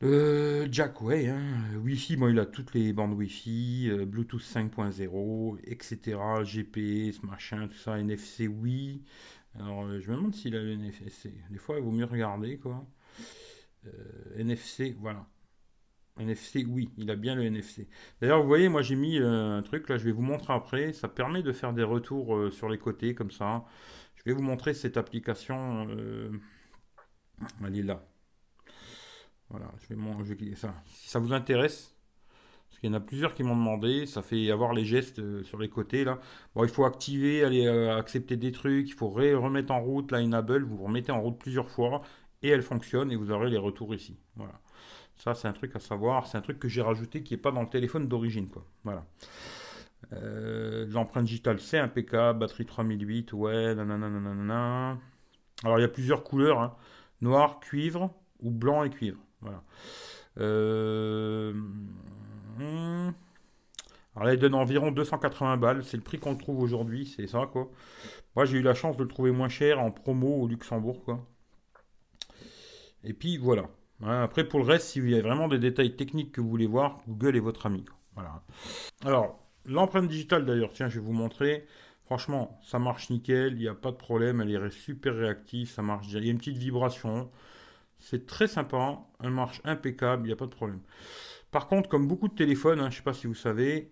Euh, 0.02 0.68
Jack, 0.72 1.02
ouais, 1.02 1.28
hein. 1.28 1.42
Wi-Fi, 1.84 2.16
bon, 2.16 2.30
il 2.30 2.40
a 2.40 2.46
toutes 2.46 2.74
les 2.74 2.94
bandes 2.94 3.14
Wi-Fi, 3.14 3.90
euh, 3.90 4.06
Bluetooth 4.06 4.42
5.0, 4.42 5.58
etc., 5.66 6.18
GPS, 6.44 7.22
machin, 7.24 7.68
tout 7.68 7.78
ça, 7.78 8.00
NFC, 8.00 8.48
oui. 8.48 9.04
Alors, 9.56 9.84
euh, 9.86 10.00
je 10.00 10.10
me 10.12 10.16
demande 10.18 10.34
s'il 10.36 10.56
a 10.56 10.62
le 10.64 10.72
NFC. 10.74 11.34
Des 11.50 11.58
fois, 11.58 11.78
il 11.78 11.84
vaut 11.84 11.92
mieux 11.92 12.06
regarder, 12.06 12.58
quoi. 12.58 12.86
NFC, 14.38 14.96
voilà. 15.00 15.26
NFC, 16.18 16.66
oui, 16.68 16.92
il 16.98 17.10
a 17.12 17.16
bien 17.16 17.36
le 17.36 17.44
NFC. 17.44 17.88
D'ailleurs, 18.22 18.42
vous 18.42 18.48
voyez, 18.48 18.70
moi 18.70 18.82
j'ai 18.82 18.96
mis 18.96 19.18
un 19.20 19.62
truc, 19.64 19.90
là, 19.90 19.98
je 19.98 20.06
vais 20.06 20.12
vous 20.12 20.22
montrer 20.22 20.54
après. 20.54 20.94
Ça 20.94 21.08
permet 21.10 21.44
de 21.44 21.52
faire 21.54 21.74
des 21.74 21.84
retours 21.84 22.52
sur 22.54 22.70
les 22.70 22.78
côtés, 22.78 23.16
comme 23.16 23.32
ça. 23.32 23.66
Je 24.16 24.24
vais 24.26 24.34
vous 24.34 24.42
montrer 24.44 24.74
cette 24.74 24.98
application. 24.98 25.88
elle 27.66 27.78
est 27.78 27.84
là. 27.84 28.06
Voilà, 29.50 29.72
je 29.80 29.96
vais, 29.96 30.36
vais 30.36 30.56
ça. 30.56 30.74
Si 30.86 31.10
ça 31.10 31.20
vous 31.20 31.34
intéresse, 31.34 31.96
parce 32.70 32.80
qu'il 32.80 32.90
y 32.90 32.94
en 32.94 32.98
a 32.98 33.00
plusieurs 33.00 33.34
qui 33.34 33.44
m'ont 33.44 33.56
demandé, 33.56 34.06
ça 34.06 34.22
fait 34.22 34.52
avoir 34.52 34.74
les 34.74 34.86
gestes 34.86 35.20
euh, 35.20 35.44
sur 35.44 35.58
les 35.58 35.70
côtés 35.70 36.04
là. 36.04 36.20
Bon, 36.56 36.64
il 36.64 36.70
faut 36.70 36.86
activer, 36.86 37.44
aller 37.44 37.66
euh, 37.66 37.98
accepter 37.98 38.38
des 38.38 38.52
trucs, 38.52 38.88
il 38.90 38.94
faut 38.94 39.10
remettre 39.10 39.72
en 39.72 39.82
route 39.82 40.12
la 40.12 40.20
enable, 40.20 40.64
vous 40.64 40.84
remettez 40.84 41.12
en 41.12 41.22
route 41.22 41.38
plusieurs 41.40 41.70
fois 41.70 42.02
et 42.44 42.50
elle 42.50 42.62
fonctionne 42.62 43.12
et 43.12 43.16
vous 43.16 43.32
aurez 43.32 43.50
les 43.50 43.58
retours 43.58 43.94
ici. 43.96 44.18
Voilà. 44.36 44.54
Ça, 45.16 45.34
c'est 45.34 45.48
un 45.48 45.54
truc 45.54 45.76
à 45.76 45.80
savoir, 45.80 46.28
c'est 46.28 46.38
un 46.38 46.42
truc 46.42 46.60
que 46.60 46.70
j'ai 46.70 46.82
rajouté 46.82 47.24
qui 47.24 47.34
n'est 47.34 47.42
pas 47.42 47.52
dans 47.52 47.62
le 47.62 47.70
téléphone 47.70 48.08
d'origine 48.08 48.48
quoi. 48.48 48.66
Voilà. 48.84 49.06
Euh, 50.14 50.86
l'empreinte 50.90 51.26
digitale, 51.26 51.60
c'est 51.60 51.78
impeccable, 51.78 52.40
batterie 52.40 52.66
3008, 52.66 53.34
ouais, 53.34 53.76
Alors 55.64 55.80
il 55.80 55.82
y 55.82 55.84
a 55.84 55.90
plusieurs 55.90 56.24
couleurs, 56.24 56.60
hein. 56.60 56.76
noir, 57.22 57.60
cuivre 57.60 58.14
ou 58.40 58.52
blanc 58.52 58.84
et 58.84 58.90
cuivre. 58.90 59.20
Voilà. 59.42 59.64
Euh, 60.40 61.54
hmm. 62.58 63.12
Alors 64.16 64.26
là, 64.26 64.34
il 64.34 64.40
donne 64.40 64.56
environ 64.56 64.92
280 64.92 65.58
balles. 65.58 65.84
C'est 65.84 65.98
le 65.98 66.04
prix 66.04 66.20
qu'on 66.20 66.36
trouve 66.36 66.60
aujourd'hui, 66.62 67.06
c'est 67.06 67.28
ça, 67.28 67.48
quoi. 67.52 67.70
Moi, 68.36 68.46
j'ai 68.46 68.58
eu 68.58 68.62
la 68.62 68.74
chance 68.74 68.98
de 68.98 69.04
le 69.04 69.10
trouver 69.10 69.32
moins 69.32 69.50
cher 69.50 69.80
en 69.80 69.92
promo 69.92 70.42
au 70.42 70.48
Luxembourg, 70.48 71.04
quoi. 71.04 71.26
Et 73.04 73.14
puis, 73.14 73.38
voilà. 73.38 73.70
Hein, 74.04 74.24
après, 74.24 74.48
pour 74.48 74.60
le 74.60 74.66
reste, 74.66 74.88
si 74.88 75.00
vous 75.00 75.08
avez 75.08 75.22
vraiment 75.22 75.48
des 75.48 75.60
détails 75.60 75.96
techniques 75.96 76.32
que 76.32 76.42
vous 76.42 76.50
voulez 76.50 76.68
voir, 76.68 77.02
Google 77.08 77.36
est 77.38 77.42
votre 77.42 77.66
ami. 77.66 77.86
Voilà. 78.16 78.44
Alors, 79.06 79.40
l'empreinte 79.66 80.08
digitale, 80.08 80.46
d'ailleurs, 80.46 80.72
tiens, 80.74 80.90
je 80.90 81.00
vais 81.00 81.06
vous 81.06 81.14
montrer. 81.14 81.66
Franchement, 82.06 82.60
ça 82.64 82.80
marche 82.80 83.10
nickel, 83.12 83.54
il 83.54 83.60
n'y 83.60 83.68
a 83.68 83.76
pas 83.76 83.92
de 83.92 83.96
problème, 83.96 84.42
elle 84.42 84.50
est 84.50 84.70
super 84.72 85.14
réactive, 85.16 85.70
ça 85.70 85.82
marche. 85.84 86.08
Il 86.10 86.26
y 86.26 86.28
a 86.28 86.32
une 86.32 86.40
petite 86.40 86.58
vibration. 86.58 87.30
C'est 88.00 88.26
très 88.26 88.48
sympa, 88.48 89.00
elle 89.24 89.32
marche 89.32 89.62
impeccable, 89.66 90.24
il 90.24 90.28
n'y 90.28 90.34
a 90.34 90.38
pas 90.38 90.46
de 90.46 90.52
problème. 90.52 90.80
Par 91.52 91.68
contre, 91.68 91.90
comme 91.90 92.08
beaucoup 92.08 92.28
de 92.28 92.36
téléphones, 92.36 92.80
hein, 92.80 92.90
je 92.90 92.96
ne 92.96 92.98
sais 92.98 93.04
pas 93.04 93.14
si 93.14 93.28
vous 93.28 93.36
savez, 93.36 93.92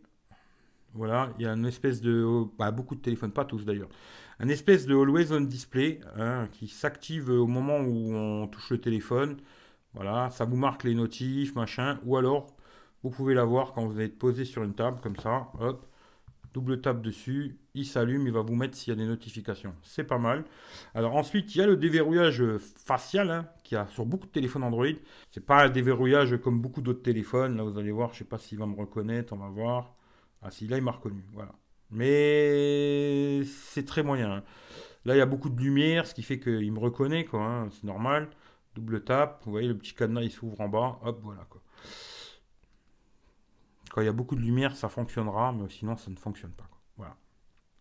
voilà, 0.93 1.33
il 1.37 1.43
y 1.43 1.47
a 1.47 1.53
une 1.53 1.65
espèce 1.65 2.01
de... 2.01 2.45
Bah, 2.57 2.71
beaucoup 2.71 2.95
de 2.95 3.01
téléphones, 3.01 3.31
pas 3.31 3.45
tous 3.45 3.65
d'ailleurs. 3.65 3.89
Un 4.39 4.49
espèce 4.49 4.85
de 4.85 4.95
Always 4.95 5.31
On 5.31 5.41
Display 5.41 5.99
hein, 6.15 6.47
qui 6.51 6.67
s'active 6.67 7.29
au 7.29 7.47
moment 7.47 7.79
où 7.79 8.13
on 8.13 8.47
touche 8.47 8.71
le 8.71 8.79
téléphone. 8.79 9.37
Voilà, 9.93 10.29
ça 10.29 10.45
vous 10.45 10.57
marque 10.57 10.83
les 10.83 10.93
notifs, 10.93 11.55
machin. 11.55 11.99
Ou 12.05 12.17
alors, 12.17 12.47
vous 13.03 13.09
pouvez 13.09 13.33
l'avoir 13.33 13.73
quand 13.73 13.85
vous 13.87 13.99
êtes 13.99 14.17
posé 14.17 14.45
sur 14.45 14.63
une 14.63 14.73
table, 14.75 14.99
comme 15.01 15.15
ça. 15.15 15.51
Hop, 15.59 15.85
double 16.53 16.81
tape 16.81 17.01
dessus, 17.01 17.59
il 17.77 17.85
s'allume, 17.85 18.27
il 18.27 18.33
va 18.33 18.41
vous 18.41 18.55
mettre 18.55 18.75
s'il 18.75 18.91
y 18.91 18.97
a 18.97 18.99
des 18.99 19.05
notifications. 19.05 19.73
C'est 19.83 20.03
pas 20.03 20.17
mal. 20.17 20.45
Alors 20.93 21.15
ensuite, 21.15 21.55
il 21.55 21.59
y 21.59 21.61
a 21.61 21.67
le 21.67 21.77
déverrouillage 21.77 22.43
facial 22.57 23.31
hein, 23.31 23.47
qui 23.63 23.75
a 23.75 23.87
sur 23.87 24.05
beaucoup 24.05 24.27
de 24.27 24.31
téléphones 24.31 24.63
Android. 24.63 24.85
C'est 25.31 25.45
pas 25.45 25.65
un 25.65 25.69
déverrouillage 25.69 26.37
comme 26.41 26.61
beaucoup 26.61 26.81
d'autres 26.81 27.03
téléphones. 27.03 27.57
Là, 27.57 27.63
vous 27.63 27.77
allez 27.77 27.91
voir, 27.91 28.13
je 28.13 28.19
sais 28.19 28.25
pas 28.25 28.37
s'il 28.37 28.57
va 28.59 28.65
me 28.65 28.75
reconnaître, 28.75 29.33
on 29.33 29.37
va 29.37 29.49
voir. 29.49 29.95
Ah 30.41 30.51
si, 30.51 30.67
là, 30.67 30.77
il 30.77 30.83
m'a 30.83 30.91
reconnu, 30.91 31.25
voilà. 31.33 31.53
Mais 31.91 33.43
c'est 33.45 33.85
très 33.85 34.03
moyen. 34.03 34.31
Hein. 34.31 34.43
Là, 35.05 35.15
il 35.15 35.19
y 35.19 35.21
a 35.21 35.25
beaucoup 35.25 35.49
de 35.49 35.59
lumière, 35.59 36.05
ce 36.05 36.13
qui 36.13 36.23
fait 36.23 36.39
qu'il 36.39 36.71
me 36.71 36.79
reconnaît, 36.79 37.25
quoi. 37.25 37.41
Hein. 37.41 37.69
C'est 37.71 37.85
normal. 37.85 38.29
Double 38.75 39.03
tape, 39.03 39.41
vous 39.45 39.51
voyez, 39.51 39.67
le 39.67 39.77
petit 39.77 39.93
cadenas, 39.93 40.21
il 40.21 40.31
s'ouvre 40.31 40.59
en 40.61 40.69
bas. 40.69 40.99
Hop, 41.03 41.19
voilà, 41.23 41.45
quoi. 41.49 41.61
Quand 43.91 44.01
il 44.01 44.05
y 44.05 44.09
a 44.09 44.13
beaucoup 44.13 44.35
de 44.35 44.41
lumière, 44.41 44.75
ça 44.75 44.89
fonctionnera, 44.89 45.51
mais 45.53 45.69
sinon, 45.69 45.97
ça 45.97 46.11
ne 46.11 46.17
fonctionne 46.17 46.51
pas. 46.51 46.69
Voilà. 46.97 47.15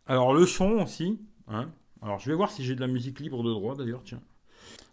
Alors, 0.07 0.35
le 0.35 0.47
son 0.47 0.83
aussi. 0.83 1.21
Hein. 1.49 1.69
Alors, 2.03 2.19
je 2.19 2.31
vais 2.31 2.37
voir 2.37 2.51
si 2.51 2.65
j'ai 2.65 2.75
de 2.75 2.81
la 2.81 2.87
musique 2.87 3.21
libre 3.21 3.43
de 3.43 3.51
droit, 3.51 3.75
d'ailleurs, 3.75 4.03
tiens. 4.05 4.21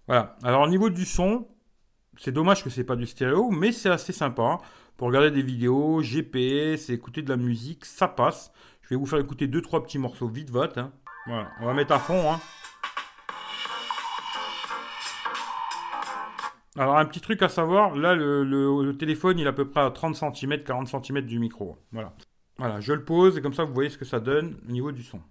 Voilà. 0.07 0.35
Alors, 0.43 0.63
au 0.63 0.67
niveau 0.67 0.89
du 0.89 1.05
son, 1.05 1.47
c'est 2.17 2.31
dommage 2.31 2.63
que 2.63 2.69
c'est 2.69 2.83
pas 2.83 2.95
du 2.95 3.05
stéréo, 3.05 3.49
mais 3.51 3.71
c'est 3.71 3.89
assez 3.89 4.13
sympa. 4.13 4.59
Pour 4.97 5.07
regarder 5.07 5.31
des 5.31 5.41
vidéos, 5.41 6.01
GPS, 6.01 6.89
écouter 6.89 7.21
de 7.21 7.29
la 7.29 7.37
musique, 7.37 7.85
ça 7.85 8.07
passe. 8.07 8.51
Je 8.81 8.89
vais 8.89 8.95
vous 8.95 9.05
faire 9.05 9.19
écouter 9.19 9.47
deux 9.47 9.61
trois 9.61 9.83
petits 9.83 9.99
morceaux 9.99 10.27
vite 10.27 10.49
vote. 10.49 10.77
Hein. 10.77 10.91
Voilà, 11.25 11.49
on 11.61 11.65
va 11.65 11.73
mettre 11.73 11.93
à 11.93 11.99
fond. 11.99 12.31
Hein. 12.31 12.39
Alors, 16.75 16.97
un 16.97 17.05
petit 17.05 17.21
truc 17.21 17.41
à 17.43 17.49
savoir, 17.49 17.95
là, 17.95 18.15
le, 18.15 18.91
téléphone, 18.97 19.37
il 19.37 19.45
est 19.45 19.49
à 19.49 19.53
peu 19.53 19.69
près 19.69 19.81
à 19.81 19.91
30 19.91 20.15
cm, 20.15 20.63
40 20.63 20.87
cm 20.87 21.21
du 21.21 21.37
micro. 21.37 21.77
Voilà. 21.91 22.13
Voilà, 22.57 22.79
je 22.79 22.93
le 22.93 23.03
pose 23.03 23.37
et 23.37 23.41
comme 23.41 23.53
ça, 23.53 23.63
vous 23.63 23.73
voyez 23.73 23.89
ce 23.89 23.97
que 23.97 24.05
ça 24.05 24.19
donne 24.19 24.59
au 24.67 24.71
niveau 24.71 24.91
du 24.91 25.03
son. 25.03 25.21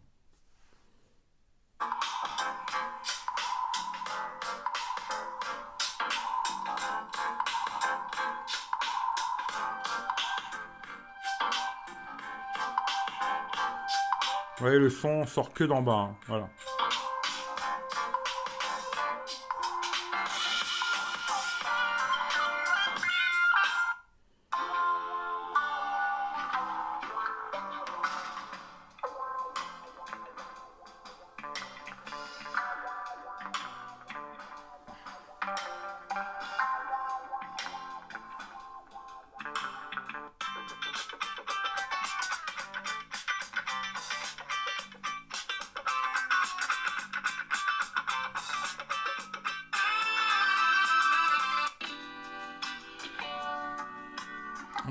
Vous 14.58 14.68
voyez, 14.68 14.78
le 14.78 14.90
son 14.90 15.26
sort 15.26 15.52
que 15.52 15.64
d'en 15.64 15.82
bas. 15.82 16.10
Hein. 16.10 16.16
Voilà. 16.28 16.48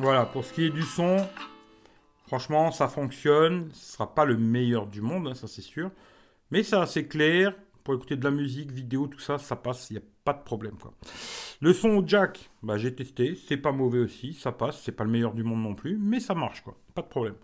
Voilà, 0.01 0.25
pour 0.25 0.43
ce 0.43 0.51
qui 0.51 0.65
est 0.65 0.72
du 0.72 0.81
son, 0.81 1.17
franchement, 2.25 2.72
ça 2.72 2.88
fonctionne. 2.88 3.70
Ce 3.72 3.93
sera 3.93 4.15
pas 4.15 4.25
le 4.25 4.36
meilleur 4.36 4.88
du 4.88 5.00
monde, 5.00 5.27
hein, 5.27 5.36
ça 5.36 5.48
c'est 5.48 5.62
sûr. 5.62 5.91
Mais 6.50 6.63
c'est 6.63 6.75
assez 6.75 7.08
clair. 7.08 7.53
Pour 7.84 7.93
écouter 7.93 8.15
de 8.15 8.24
la 8.24 8.31
musique, 8.31 8.72
vidéo, 8.72 9.05
tout 9.05 9.20
ça, 9.20 9.38
ça 9.38 9.55
passe, 9.55 9.91
il 9.91 9.93
n'y 9.93 10.00
a 10.00 10.05
pas 10.24 10.34
de 10.34 10.41
problème. 10.41 10.74
Quoi. 10.81 10.93
Le 11.62 11.72
son 11.72 11.89
au 11.89 12.03
jack, 12.08 12.50
bah, 12.63 12.77
j'ai 12.77 12.96
testé, 12.96 13.36
c'est 13.36 13.58
pas 13.58 13.72
mauvais 13.72 14.00
aussi, 14.00 14.34
ça 14.34 14.51
passe, 14.51 14.81
c'est 14.81 14.91
pas 14.91 15.03
le 15.03 15.12
meilleur 15.12 15.36
du 15.36 15.43
monde 15.43 15.62
non 15.62 15.75
plus, 15.75 16.00
mais 16.00 16.20
ça 16.20 16.34
marche, 16.34 16.63
quoi. 16.63 16.75
Pas 16.96 17.03
de 17.03 17.08
problème. 17.08 17.36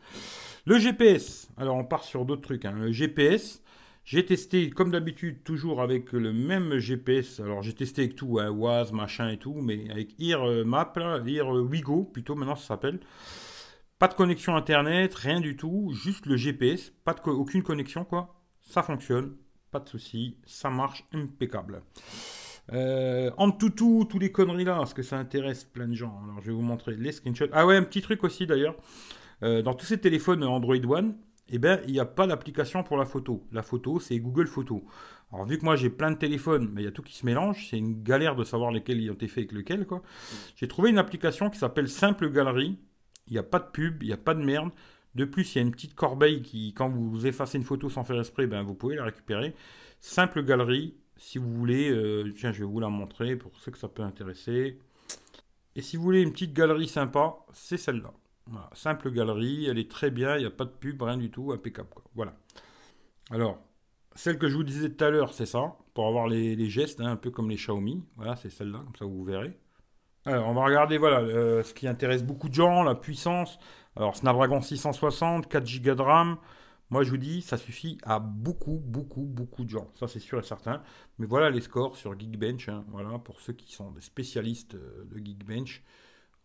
Le 0.65 0.79
GPS, 0.79 1.49
alors 1.57 1.75
on 1.75 1.83
part 1.83 2.03
sur 2.03 2.25
d'autres 2.25 2.41
trucs. 2.41 2.65
Hein. 2.65 2.71
Le 2.71 2.91
GPS, 2.91 3.61
j'ai 4.07 4.25
testé, 4.25 4.69
comme 4.69 4.89
d'habitude, 4.89 5.43
toujours 5.43 5.81
avec 5.81 6.13
le 6.13 6.31
même 6.31 6.77
GPS. 6.77 7.41
Alors, 7.41 7.61
j'ai 7.61 7.73
testé 7.73 8.03
avec 8.03 8.15
tout, 8.15 8.39
hein, 8.39 8.85
machin 8.93 9.27
et 9.27 9.37
tout, 9.37 9.55
mais 9.55 9.91
avec 9.91 10.15
Ear 10.17 10.47
euh, 10.47 10.63
Map, 10.63 10.93
euh, 10.95 12.03
plutôt, 12.13 12.35
maintenant 12.35 12.55
ça 12.55 12.67
s'appelle. 12.67 13.01
Pas 13.99 14.07
de 14.07 14.13
connexion 14.13 14.55
Internet, 14.55 15.13
rien 15.13 15.41
du 15.41 15.57
tout, 15.57 15.91
juste 15.93 16.25
le 16.25 16.37
GPS, 16.37 16.93
pas 17.03 17.13
de 17.13 17.19
aucune 17.29 17.63
connexion, 17.63 18.05
quoi. 18.05 18.39
Ça 18.61 18.81
fonctionne, 18.81 19.35
pas 19.71 19.81
de 19.81 19.89
souci, 19.89 20.37
ça 20.45 20.69
marche 20.69 21.05
impeccable. 21.13 21.81
Euh, 22.71 23.29
en 23.35 23.51
tout, 23.51 23.71
tous 23.71 24.19
les 24.19 24.31
conneries 24.31 24.63
là, 24.63 24.77
parce 24.77 24.93
que 24.93 25.03
ça 25.03 25.17
intéresse 25.17 25.65
plein 25.65 25.89
de 25.89 25.95
gens. 25.95 26.17
Alors, 26.23 26.39
je 26.39 26.47
vais 26.47 26.53
vous 26.53 26.61
montrer 26.61 26.95
les 26.95 27.11
screenshots. 27.11 27.47
Ah 27.51 27.65
ouais, 27.65 27.75
un 27.75 27.83
petit 27.83 28.01
truc 28.01 28.23
aussi 28.23 28.47
d'ailleurs. 28.47 28.77
Dans 29.41 29.75
tous 29.75 29.85
ces 29.85 29.99
téléphones 29.99 30.43
Android 30.43 30.77
One, 30.77 31.13
eh 31.49 31.59
ben, 31.59 31.79
il 31.87 31.93
n'y 31.93 31.99
a 31.99 32.05
pas 32.05 32.27
d'application 32.27 32.83
pour 32.83 32.97
la 32.97 33.05
photo. 33.05 33.45
La 33.51 33.63
photo, 33.63 33.99
c'est 33.99 34.19
Google 34.19 34.47
Photos. 34.47 34.81
Alors, 35.31 35.45
vu 35.45 35.57
que 35.57 35.65
moi 35.65 35.75
j'ai 35.75 35.89
plein 35.89 36.11
de 36.11 36.17
téléphones, 36.17 36.69
mais 36.73 36.81
il 36.81 36.85
y 36.85 36.87
a 36.87 36.91
tout 36.91 37.01
qui 37.01 37.15
se 37.15 37.25
mélange, 37.25 37.67
c'est 37.69 37.77
une 37.77 38.01
galère 38.01 38.35
de 38.35 38.43
savoir 38.43 38.71
lesquels 38.71 39.01
ils 39.01 39.09
ont 39.11 39.15
été 39.15 39.27
faits 39.27 39.39
avec 39.39 39.51
lequel. 39.51 39.85
Quoi. 39.85 40.01
J'ai 40.55 40.67
trouvé 40.67 40.89
une 40.89 40.97
application 40.97 41.49
qui 41.49 41.59
s'appelle 41.59 41.89
Simple 41.89 42.29
Galerie. 42.31 42.77
Il 43.27 43.33
n'y 43.33 43.39
a 43.39 43.43
pas 43.43 43.59
de 43.59 43.69
pub, 43.71 44.03
il 44.03 44.07
n'y 44.07 44.13
a 44.13 44.17
pas 44.17 44.33
de 44.33 44.43
merde. 44.43 44.71
De 45.15 45.25
plus, 45.25 45.55
il 45.55 45.57
y 45.57 45.59
a 45.59 45.63
une 45.63 45.71
petite 45.71 45.95
corbeille 45.95 46.41
qui, 46.41 46.73
quand 46.73 46.89
vous 46.89 47.25
effacez 47.25 47.57
une 47.57 47.63
photo 47.63 47.89
sans 47.89 48.03
faire 48.03 48.19
esprit, 48.19 48.47
ben, 48.47 48.61
vous 48.63 48.75
pouvez 48.75 48.95
la 48.95 49.03
récupérer. 49.03 49.53
Simple 49.99 50.43
Galerie, 50.43 50.95
si 51.17 51.39
vous 51.39 51.51
voulez, 51.51 51.89
euh, 51.89 52.31
tiens, 52.37 52.51
je 52.51 52.59
vais 52.59 52.69
vous 52.69 52.79
la 52.79 52.89
montrer 52.89 53.35
pour 53.35 53.51
ceux 53.59 53.71
que 53.71 53.77
ça 53.77 53.87
peut 53.87 54.03
intéresser. 54.03 54.79
Et 55.75 55.81
si 55.81 55.97
vous 55.97 56.03
voulez 56.03 56.21
une 56.21 56.31
petite 56.31 56.53
galerie 56.53 56.87
sympa, 56.87 57.35
c'est 57.53 57.77
celle-là. 57.77 58.13
Simple 58.73 59.11
galerie, 59.11 59.65
elle 59.65 59.79
est 59.79 59.89
très 59.89 60.11
bien, 60.11 60.35
il 60.35 60.41
n'y 60.41 60.45
a 60.45 60.51
pas 60.51 60.65
de 60.65 60.71
pub, 60.71 61.01
rien 61.01 61.17
du 61.17 61.29
tout, 61.29 61.51
impeccable. 61.51 61.89
Voilà. 62.15 62.33
Alors, 63.31 63.59
celle 64.15 64.37
que 64.37 64.47
je 64.47 64.55
vous 64.55 64.63
disais 64.63 64.89
tout 64.89 65.03
à 65.03 65.09
l'heure, 65.09 65.33
c'est 65.33 65.45
ça, 65.45 65.75
pour 65.93 66.07
avoir 66.07 66.27
les, 66.27 66.69
gestes, 66.69 67.01
hein, 67.01 67.11
un 67.11 67.15
peu 67.15 67.31
comme 67.31 67.49
les 67.49 67.55
Xiaomi. 67.55 68.03
Voilà, 68.15 68.35
c'est 68.35 68.49
celle-là, 68.49 68.79
comme 68.79 68.95
ça 68.95 69.05
vous 69.05 69.23
verrez. 69.23 69.57
Alors, 70.25 70.47
on 70.47 70.53
va 70.53 70.65
regarder, 70.65 70.97
voilà, 70.97 71.19
euh, 71.19 71.63
ce 71.63 71.73
qui 71.73 71.87
intéresse 71.87 72.23
beaucoup 72.23 72.49
de 72.49 72.53
gens, 72.53 72.83
la 72.83 72.95
puissance. 72.95 73.59
Alors, 73.95 74.15
Snapdragon 74.15 74.61
660, 74.61 75.47
4 75.47 75.81
Go 75.81 75.95
de 75.95 76.01
RAM, 76.01 76.37
moi, 76.89 77.03
je 77.03 77.09
vous 77.09 77.17
dis, 77.17 77.41
ça 77.41 77.57
suffit 77.57 77.97
à 78.03 78.19
beaucoup, 78.19 78.81
beaucoup, 78.83 79.25
beaucoup 79.25 79.65
de 79.65 79.69
gens. 79.69 79.91
Ça, 79.95 80.07
c'est 80.07 80.19
sûr 80.19 80.39
et 80.39 80.43
certain. 80.43 80.81
Mais 81.17 81.25
voilà 81.25 81.49
les 81.49 81.59
scores 81.59 81.97
sur 81.97 82.17
Geekbench. 82.17 82.69
Hein. 82.69 82.85
voilà, 82.89 83.19
pour 83.19 83.41
ceux 83.41 83.53
qui 83.53 83.73
sont 83.73 83.91
des 83.91 84.01
spécialistes 84.01 84.75
euh, 84.75 85.03
de 85.05 85.17
Geekbench. 85.17 85.83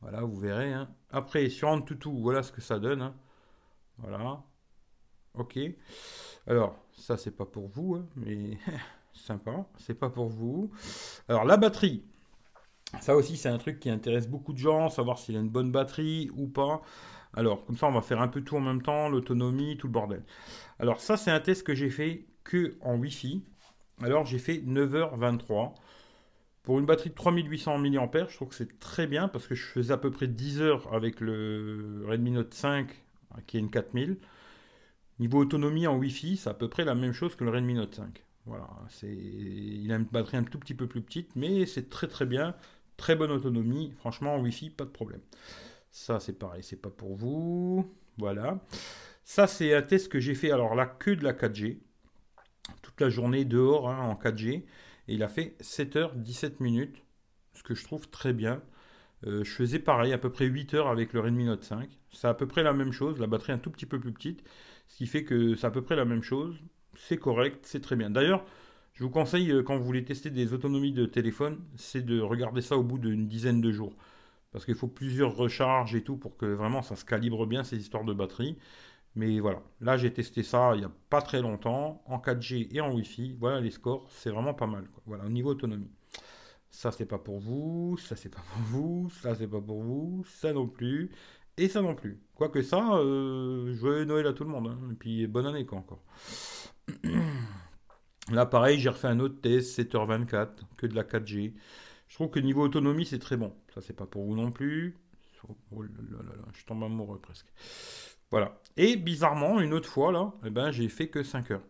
Voilà, 0.03 0.23
vous 0.23 0.37
verrez. 0.37 0.73
Hein. 0.73 0.89
Après, 1.11 1.49
sur 1.49 1.69
Antutu, 1.69 2.11
voilà 2.13 2.43
ce 2.43 2.53
que 2.53 2.61
ça 2.61 2.79
donne. 2.79 3.03
Hein. 3.03 3.15
Voilà. 3.99 4.43
Ok. 5.35 5.59
Alors, 6.47 6.77
ça, 6.93 7.17
c'est 7.17 7.31
pas 7.37 7.47
pour 7.47 7.69
vous, 7.69 8.03
mais 8.17 8.59
sympa. 9.15 9.67
C'est 9.79 9.95
pas 9.95 10.11
pour 10.11 10.29
vous. 10.29 10.71
Alors, 11.29 11.45
la 11.45 11.57
batterie. 11.57 12.05
Ça 13.01 13.17
aussi, 13.17 13.37
c'est 13.37 13.49
un 13.49 13.59
truc 13.59 13.81
qui 13.81 13.89
intéresse 13.89 14.29
beaucoup 14.29 14.53
de 14.53 14.59
gens, 14.59 14.91
savoir 14.91 15.19
s'il 15.19 15.37
a 15.37 15.41
une 15.41 15.49
bonne 15.49 15.73
batterie 15.73 16.31
ou 16.37 16.49
pas. 16.49 16.83
Alors, 17.35 17.65
comme 17.65 17.77
ça, 17.77 17.87
on 17.87 17.93
va 17.93 18.03
faire 18.03 18.21
un 18.21 18.29
peu 18.29 18.43
tout 18.43 18.57
en 18.57 18.61
même 18.61 18.83
temps, 18.83 19.09
l'autonomie, 19.09 19.79
tout 19.79 19.87
le 19.87 19.93
bordel. 19.93 20.25
Alors, 20.79 21.01
ça, 21.01 21.17
c'est 21.17 21.31
un 21.31 21.41
test 21.41 21.63
que 21.63 21.75
j'ai 21.75 21.89
fait 21.91 22.27
que 22.45 22.77
en 22.83 22.97
Wi-Fi. 22.97 23.45
Alors, 24.03 24.27
j'ai 24.27 24.39
fait 24.39 24.59
9h23. 24.59 25.75
Pour 26.63 26.79
une 26.79 26.87
batterie 26.87 27.11
de 27.11 27.15
3800 27.15 27.79
mAh, 27.79 28.27
je 28.29 28.37
trouve 28.37 28.49
que 28.49 28.55
c'est 28.55 28.79
très 28.79 29.07
bien 29.07 29.29
parce 29.29 29.47
que 29.49 29.55
je 29.55 29.65
faisais 29.65 29.93
à 29.93 29.97
peu 29.97 30.11
près 30.11 30.29
10 30.29 30.61
heures 30.61 30.93
avec 30.95 31.21
le 31.21 32.05
Redmi 32.07 32.31
Note 32.31 32.55
5 32.55 32.89
qui 33.47 33.57
est 33.57 33.61
une 33.61 33.71
4000. 33.71 34.19
Niveau 35.19 35.39
autonomie 35.39 35.87
en 35.87 35.97
Wi-Fi, 35.97 36.37
c'est 36.37 36.51
à 36.51 36.55
peu 36.55 36.69
près 36.69 36.85
la 36.85 36.95
même 36.95 37.13
chose 37.13 37.35
que 37.35 37.45
le 37.45 37.51
Redmi 37.51 37.75
Note 37.75 37.95
5. 37.95 38.25
Voilà, 38.47 38.69
il 39.03 39.93
a 39.93 39.97
une 39.97 40.05
batterie 40.05 40.37
un 40.37 40.43
tout 40.43 40.59
petit 40.59 40.75
peu 40.75 40.87
plus 40.87 41.01
petite, 41.01 41.37
mais 41.37 41.65
c'est 41.67 41.89
très 41.89 42.09
très 42.09 42.27
bien, 42.27 42.57
très 42.97 43.15
bonne 43.15 43.31
autonomie. 43.31 43.93
Franchement, 43.99 44.35
en 44.35 44.41
Wi-Fi, 44.41 44.71
pas 44.71 44.85
de 44.85 44.91
problème. 44.91 45.21
Ça, 45.91 46.19
c'est 46.19 46.33
pareil, 46.33 46.63
c'est 46.63 46.81
pas 46.81 46.91
pour 46.91 47.15
vous. 47.15 47.89
Voilà. 48.19 48.59
Ça, 49.25 49.47
c'est 49.47 49.75
un 49.75 49.83
test 49.83 50.09
que 50.09 50.19
j'ai 50.19 50.35
fait, 50.35 50.51
alors 50.51 50.75
là, 50.75 50.87
que 50.87 51.11
de 51.11 51.23
la 51.23 51.33
4G. 51.33 51.79
Toute 52.83 53.01
la 53.01 53.11
journée 53.11 53.45
dehors 53.45 53.89
hein, 53.89 54.01
en 54.01 54.15
4G. 54.15 54.65
Il 55.13 55.23
a 55.23 55.29
fait 55.29 55.55
7h17 55.61 56.55
minutes, 56.61 57.05
ce 57.53 57.63
que 57.63 57.75
je 57.75 57.85
trouve 57.85 58.09
très 58.09 58.33
bien. 58.33 58.63
Euh, 59.27 59.45
je 59.45 59.51
faisais 59.51 59.79
pareil, 59.79 60.15
à 60.15 60.19
peu 60.19 60.31
près 60.31 60.47
8 60.47 60.73
heures 60.73 60.89
avec 60.89 61.13
le 61.13 61.21
Redmi 61.21 61.45
Note 61.45 61.65
5. 61.65 61.91
C'est 62.11 62.29
à 62.29 62.33
peu 62.33 62.47
près 62.47 62.63
la 62.63 62.73
même 62.73 62.93
chose, 62.93 63.19
la 63.21 63.27
batterie 63.27 63.53
un 63.53 63.59
tout 63.59 63.71
petit 63.71 63.85
peu 63.85 64.01
plus 64.01 64.13
petite, 64.13 64.43
ce 64.89 64.97
qui 64.97 65.07
fait 65.07 65.23
que 65.23 65.55
c'est 65.55 65.67
à 65.67 65.71
peu 65.71 65.83
près 65.83 65.97
la 65.97 66.07
même 66.07 66.23
chose. 66.23 66.57
C'est 66.95 67.19
correct, 67.19 67.61
c'est 67.67 67.83
très 67.83 67.95
bien. 67.95 68.09
D'ailleurs, 68.09 68.43
je 68.95 69.05
vous 69.05 69.11
conseille, 69.11 69.51
euh, 69.51 69.63
quand 69.63 69.77
vous 69.77 69.85
voulez 69.85 70.03
tester 70.03 70.31
des 70.31 70.55
autonomies 70.55 70.93
de 70.93 71.05
téléphone, 71.05 71.61
c'est 71.77 72.05
de 72.05 72.19
regarder 72.19 72.63
ça 72.63 72.79
au 72.79 72.83
bout 72.83 72.99
d'une 72.99 73.29
dizaine 73.29 73.61
de 73.61 73.71
jours 73.71 73.95
parce 74.53 74.67
qu'il 74.67 74.75
faut 74.75 74.89
plusieurs 74.89 75.35
recharges 75.35 75.95
et 75.95 76.03
tout 76.03 76.17
pour 76.17 76.37
que 76.37 76.47
vraiment 76.47 76.83
ça 76.83 76.95
se 76.95 77.05
calibre 77.05 77.47
bien 77.47 77.65
ces 77.65 77.79
histoires 77.79 78.05
de 78.05 78.13
batterie. 78.13 78.59
Mais 79.15 79.41
voilà, 79.41 79.63
là 79.81 79.97
j'ai 79.99 80.13
testé 80.13 80.43
ça 80.43 80.73
il 80.75 80.81
n'y 80.81 80.85
a 80.85 80.91
pas 81.11 81.21
très 81.21 81.43
longtemps, 81.43 82.03
en 82.07 82.19
4G 82.19 82.69
et 82.75 82.81
en 82.81 82.93
Wi-Fi. 82.93 83.37
Voilà 83.39 83.61
les 83.61 83.71
scores, 83.71 84.09
c'est 84.11 84.31
vraiment 84.31 84.55
pas 84.55 84.67
mal. 84.67 84.89
Voilà, 85.07 85.25
au 85.25 85.29
niveau 85.29 85.51
autonomie. 85.51 85.91
Ça 86.71 86.91
c'est 86.93 87.07
pas 87.07 87.19
pour 87.19 87.39
vous, 87.39 87.99
ça 87.99 88.17
c'est 88.17 88.31
pas 88.31 88.41
pour 88.41 88.63
vous, 88.63 89.11
ça 89.11 89.35
c'est 89.35 89.49
pas 89.49 89.61
pour 89.61 89.83
vous, 89.83 90.25
ça 90.27 90.53
non 90.53 90.67
plus, 90.67 91.11
et 91.59 91.69
ça 91.69 91.83
non 91.83 91.95
plus. 91.95 92.21
Quoique 92.35 92.63
ça, 92.63 92.95
euh, 92.95 93.75
joyeux 93.75 94.05
Noël 94.05 94.27
à 94.27 94.33
tout 94.33 94.45
le 94.45 94.51
monde, 94.51 94.69
hein. 94.69 94.79
et 94.91 94.95
puis 94.95 95.27
bonne 95.27 95.47
année 95.47 95.67
quoi 95.67 95.79
encore. 95.79 96.03
Là 98.31 98.47
pareil, 98.47 98.79
j'ai 98.79 98.89
refait 98.89 99.09
un 99.09 99.21
autre 99.21 99.41
test, 99.41 99.79
7h24, 99.79 100.49
que 100.77 100.87
de 100.87 100.95
la 100.95 101.03
4G. 101.03 101.53
Je 102.13 102.15
trouve 102.15 102.29
que 102.29 102.41
niveau 102.41 102.63
autonomie, 102.63 103.07
c'est 103.07 103.19
très 103.19 103.39
bon. 103.39 103.55
Ça, 103.75 103.81
c'est 103.81 103.95
pas 103.97 104.05
pour 104.05 104.25
vous 104.25 104.37
non 104.37 104.53
plus. 104.53 104.99
Oh 105.49 105.57
je 106.53 106.65
tombe 106.67 106.85
amoureux 106.85 107.19
presque. 107.19 107.47
Voilà. 108.33 108.59
Et 108.79 108.97
bizarrement, 108.97 109.61
une 109.61 109.75
autre 109.75 109.89
fois, 109.89 110.11
là, 110.11 110.33
eh 110.45 110.51
ben, 110.51 110.71
j'ai 110.71 110.89
fait 110.89 111.09
que 111.09 111.23
5 111.23 111.51
heures. 111.51 111.63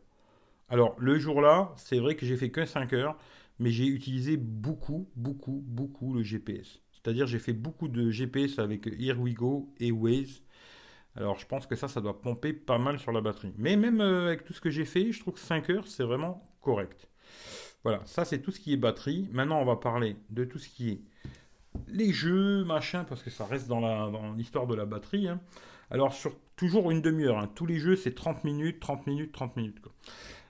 Alors, 0.69 0.95
le 0.99 1.19
jour-là, 1.19 1.73
c'est 1.77 1.99
vrai 1.99 2.15
que 2.15 2.25
j'ai 2.25 2.37
fait 2.37 2.51
que 2.51 2.65
5 2.65 2.93
heures, 2.93 3.19
mais 3.59 3.71
j'ai 3.71 3.87
utilisé 3.87 4.37
beaucoup, 4.37 5.11
beaucoup, 5.17 5.61
beaucoup 5.67 6.15
le 6.15 6.23
GPS. 6.23 6.79
C'est-à-dire, 6.93 7.27
j'ai 7.27 7.41
fait 7.41 7.53
beaucoup 7.53 7.89
de 7.89 8.11
GPS 8.11 8.61
avec 8.61 8.87
Here 8.87 9.19
We 9.19 9.35
Go 9.35 9.75
et 9.81 9.91
Waze. 9.91 10.43
Alors, 11.17 11.37
je 11.37 11.47
pense 11.47 11.67
que 11.67 11.75
ça, 11.75 11.89
ça 11.89 12.01
doit 12.01 12.21
pomper 12.21 12.53
pas 12.53 12.79
mal 12.79 13.01
sur 13.01 13.11
la 13.11 13.21
batterie. 13.21 13.53
Mais 13.59 13.77
même 13.77 14.01
euh, 14.01 14.29
avec 14.29 14.45
tout 14.45 14.53
ce 14.53 14.61
que 14.61 14.71
j'ai 14.71 14.85
fait, 14.85 15.11
je 15.11 15.19
trouve 15.19 15.35
que 15.35 15.41
5 15.41 15.69
heures, 15.69 15.89
c'est 15.89 16.05
vraiment 16.05 16.49
correct. 16.61 17.09
Voilà, 17.83 18.01
ça 18.05 18.25
c'est 18.25 18.39
tout 18.39 18.53
ce 18.53 18.61
qui 18.61 18.73
est 18.73 18.77
batterie. 18.77 19.29
Maintenant, 19.33 19.61
on 19.61 19.65
va 19.65 19.75
parler 19.75 20.17
de 20.31 20.45
tout 20.45 20.61
ce 20.61 20.69
qui 20.69 20.91
est 20.91 21.01
les 21.89 22.13
jeux, 22.13 22.63
machin, 22.63 23.03
parce 23.03 23.23
que 23.23 23.31
ça 23.31 23.47
reste 23.47 23.67
dans 23.67 24.33
l'histoire 24.35 24.69
de 24.69 24.77
la 24.77 24.87
batterie. 24.87 25.27
Hein. 25.27 25.41
Alors, 25.91 26.15
sur 26.15 26.35
une 26.91 27.03
demi-heure. 27.03 27.39
Hein. 27.39 27.51
Tous 27.55 27.67
les 27.67 27.79
jeux, 27.79 27.97
c'est 27.97 28.15
30 28.15 28.45
minutes, 28.45 28.81
30 28.81 29.07
minutes, 29.07 29.33
30 29.33 29.57
minutes. 29.57 29.79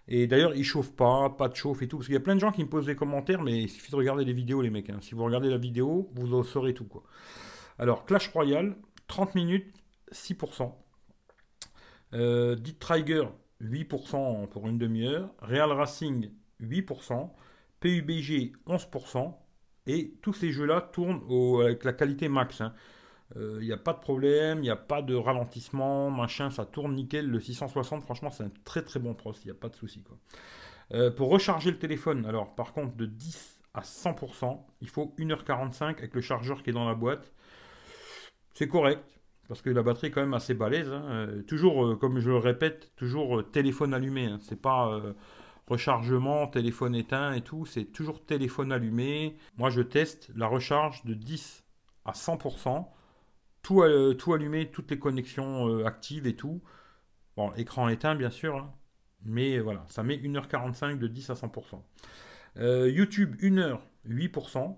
Et 0.09 0.27
d'ailleurs, 0.27 0.55
ils 0.55 0.65
chauffent 0.65 0.95
pas, 0.95 1.31
pas 1.31 1.49
de 1.49 1.55
chauffe 1.55 1.83
et 1.83 1.89
tout. 1.89 1.99
Parce 1.99 2.07
qu'il 2.07 2.15
y 2.15 2.19
a 2.19 2.21
plein 2.21 2.35
de 2.35 2.41
gens 2.41 2.53
qui 2.53 2.63
me 2.63 2.69
posent 2.69 2.87
des 2.87 2.97
commentaires, 2.97 3.43
mais 3.43 3.63
il 3.63 3.69
suffit 3.69 3.91
de 3.91 3.97
regarder 3.97 4.25
les 4.25 4.33
vidéos, 4.33 4.63
les 4.63 4.71
mecs. 4.71 4.91
Hein. 4.91 4.99
Si 5.01 5.15
vous 5.15 5.25
regardez 5.25 5.49
la 5.49 5.59
vidéo, 5.59 6.11
vous 6.15 6.35
en 6.35 6.43
saurez 6.43 6.75
tout. 6.75 6.85
Quoi. 6.85 7.03
Alors, 7.79 8.05
Clash 8.05 8.29
Royale, 8.29 8.77
30 9.09 9.35
minutes, 9.35 9.73
6%. 10.13 10.73
Euh, 12.15 12.57
Dit 12.57 12.75
Trigger, 12.75 13.25
8% 13.63 14.49
pour 14.49 14.69
une 14.69 14.79
demi-heure. 14.79 15.31
Real 15.41 15.73
Racing, 15.73 16.31
8%, 16.61 17.31
PUBG 17.81 18.53
11%, 18.67 19.35
et 19.87 20.15
tous 20.23 20.33
ces 20.33 20.53
jeux-là 20.53 20.81
tournent 20.81 21.23
avec 21.63 21.85
la 21.85 21.93
qualité 21.93 22.29
max. 22.29 22.63
Il 23.35 23.41
hein. 23.41 23.59
n'y 23.61 23.71
euh, 23.71 23.75
a 23.75 23.79
pas 23.79 23.93
de 23.93 23.99
problème, 23.99 24.59
il 24.59 24.63
n'y 24.63 24.71
a 24.71 24.77
pas 24.77 25.03
de 25.03 25.15
ralentissement, 25.15 26.11
machin, 26.11 26.51
ça 26.51 26.65
tourne 26.65 26.95
nickel. 26.95 27.29
Le 27.29 27.41
660, 27.41 28.03
franchement, 28.03 28.31
c'est 28.31 28.45
un 28.45 28.51
très 28.65 28.83
très 28.83 29.01
bon 29.01 29.15
pros, 29.15 29.33
il 29.33 29.47
n'y 29.47 29.51
a 29.51 29.55
pas 29.55 29.69
de 29.69 29.77
souci. 29.77 30.03
Euh, 30.93 31.11
pour 31.11 31.31
recharger 31.31 31.71
le 31.71 31.79
téléphone, 31.79 32.27
alors 32.27 32.55
par 32.55 32.73
contre, 32.73 32.97
de 32.97 33.07
10 33.07 33.61
à 33.75 33.81
100%, 33.81 34.59
il 34.81 34.89
faut 34.89 35.15
1h45 35.19 35.99
avec 35.99 36.15
le 36.15 36.21
chargeur 36.21 36.63
qui 36.63 36.71
est 36.71 36.75
dans 36.75 36.87
la 36.87 36.95
boîte. 36.95 37.33
C'est 38.55 38.69
correct, 38.69 39.03
parce 39.49 39.63
que 39.63 39.71
la 39.71 39.83
batterie 39.83 40.09
est 40.09 40.11
quand 40.11 40.21
même 40.21 40.35
assez 40.35 40.55
balèze. 40.55 40.93
Hein. 40.93 41.05
Euh, 41.09 41.43
toujours, 41.43 41.99
comme 41.99 42.19
je 42.19 42.31
le 42.31 42.37
répète, 42.37 42.93
toujours 42.97 43.51
téléphone 43.51 43.95
allumé. 43.95 44.27
Hein. 44.27 44.39
C'est 44.43 44.61
pas 44.61 45.01
rechargement, 45.69 46.47
téléphone 46.49 46.95
éteint 46.95 47.33
et 47.33 47.41
tout, 47.41 47.65
c'est 47.65 47.85
toujours 47.85 48.25
téléphone 48.25 48.73
allumé. 48.73 49.37
Moi, 49.57 49.71
je 49.71 49.81
teste 49.81 50.31
la 50.37 50.47
recharge 50.47 51.05
de 51.05 51.15
10 51.15 51.65
à 52.05 52.13
100%. 52.13 52.87
Tout, 53.63 53.83
tout 54.19 54.33
allumé, 54.35 54.71
toutes 54.71 54.91
les 54.91 54.99
connexions 54.99 55.85
actives 55.85 56.27
et 56.27 56.37
tout. 56.37 56.63
Bon, 57.37 57.53
écran 57.55 57.89
éteint, 57.89 58.15
bien 58.15 58.31
sûr. 58.31 58.57
Hein. 58.57 58.73
mais 59.25 59.59
voilà, 59.59 59.85
ça 59.89 60.03
met 60.03 60.17
1h45 60.17 60.99
de 60.99 61.07
10 61.07 61.31
à 61.31 61.35
100%. 61.35 61.81
YouTube, 62.91 63.37
1h, 63.41 63.79
8%. 64.09 64.77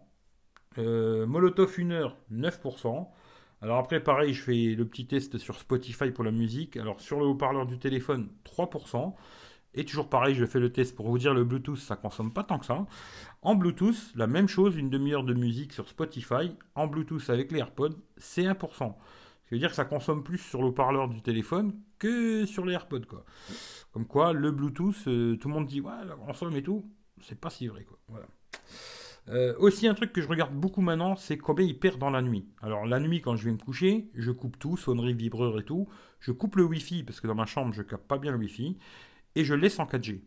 Molotov, 1.26 1.76
1h, 1.78 2.12
9%. 2.32 3.08
Alors 3.62 3.78
après, 3.78 4.00
pareil, 4.00 4.34
je 4.34 4.42
fais 4.42 4.74
le 4.74 4.84
petit 4.84 5.06
test 5.06 5.38
sur 5.38 5.58
Spotify 5.58 6.10
pour 6.10 6.22
la 6.22 6.32
musique. 6.32 6.76
Alors 6.76 7.00
sur 7.00 7.18
le 7.18 7.24
haut-parleur 7.24 7.64
du 7.64 7.78
téléphone, 7.78 8.28
3%. 8.44 9.14
Et 9.74 9.84
toujours 9.84 10.08
pareil, 10.08 10.34
je 10.34 10.44
fais 10.44 10.60
le 10.60 10.72
test 10.72 10.94
pour 10.94 11.08
vous 11.08 11.18
dire 11.18 11.34
le 11.34 11.44
Bluetooth, 11.44 11.78
ça 11.78 11.96
consomme 11.96 12.32
pas 12.32 12.44
tant 12.44 12.58
que 12.58 12.66
ça. 12.66 12.86
En 13.42 13.54
Bluetooth, 13.56 14.12
la 14.14 14.26
même 14.26 14.48
chose, 14.48 14.76
une 14.76 14.88
demi-heure 14.88 15.24
de 15.24 15.34
musique 15.34 15.72
sur 15.72 15.88
Spotify. 15.88 16.56
En 16.74 16.86
Bluetooth 16.86 17.28
avec 17.28 17.50
les 17.52 17.58
AirPods, 17.58 17.96
c'est 18.16 18.44
1%. 18.44 18.94
Ce 19.44 19.48
qui 19.48 19.54
veut 19.54 19.58
dire 19.58 19.70
que 19.70 19.76
ça 19.76 19.84
consomme 19.84 20.22
plus 20.22 20.38
sur 20.38 20.62
le 20.62 20.68
haut-parleur 20.68 21.08
du 21.08 21.20
téléphone 21.20 21.74
que 21.98 22.46
sur 22.46 22.64
les 22.64 22.74
AirPods. 22.74 23.02
Comme 23.92 24.06
quoi, 24.06 24.32
le 24.32 24.50
Bluetooth, 24.50 25.06
euh, 25.06 25.36
tout 25.36 25.48
le 25.48 25.54
monde 25.54 25.66
dit, 25.66 25.80
ouais, 25.80 26.04
la 26.06 26.14
consomme 26.14 26.56
et 26.56 26.62
tout. 26.62 26.84
C'est 27.20 27.38
pas 27.38 27.50
si 27.50 27.66
vrai. 27.68 27.84
Quoi. 27.84 27.98
Voilà. 28.08 28.26
Euh, 29.30 29.54
aussi, 29.58 29.86
un 29.86 29.94
truc 29.94 30.12
que 30.12 30.20
je 30.20 30.28
regarde 30.28 30.54
beaucoup 30.54 30.82
maintenant, 30.82 31.16
c'est 31.16 31.38
combien 31.38 31.64
il 31.64 31.78
perd 31.78 31.98
dans 31.98 32.10
la 32.10 32.20
nuit. 32.20 32.46
Alors, 32.60 32.86
la 32.86 33.00
nuit, 33.00 33.20
quand 33.20 33.36
je 33.36 33.44
vais 33.44 33.52
me 33.52 33.58
coucher, 33.58 34.10
je 34.14 34.30
coupe 34.30 34.58
tout, 34.58 34.76
sonnerie, 34.76 35.14
vibreur 35.14 35.58
et 35.58 35.64
tout. 35.64 35.88
Je 36.20 36.32
coupe 36.32 36.56
le 36.56 36.64
Wi-Fi, 36.64 37.02
parce 37.02 37.20
que 37.20 37.26
dans 37.26 37.34
ma 37.34 37.46
chambre, 37.46 37.72
je 37.72 37.82
capte 37.82 38.06
pas 38.06 38.18
bien 38.18 38.32
le 38.32 38.38
Wi-Fi. 38.38 38.76
Et 39.34 39.44
je 39.44 39.54
laisse 39.54 39.78
en 39.78 39.86
4G. 39.86 40.20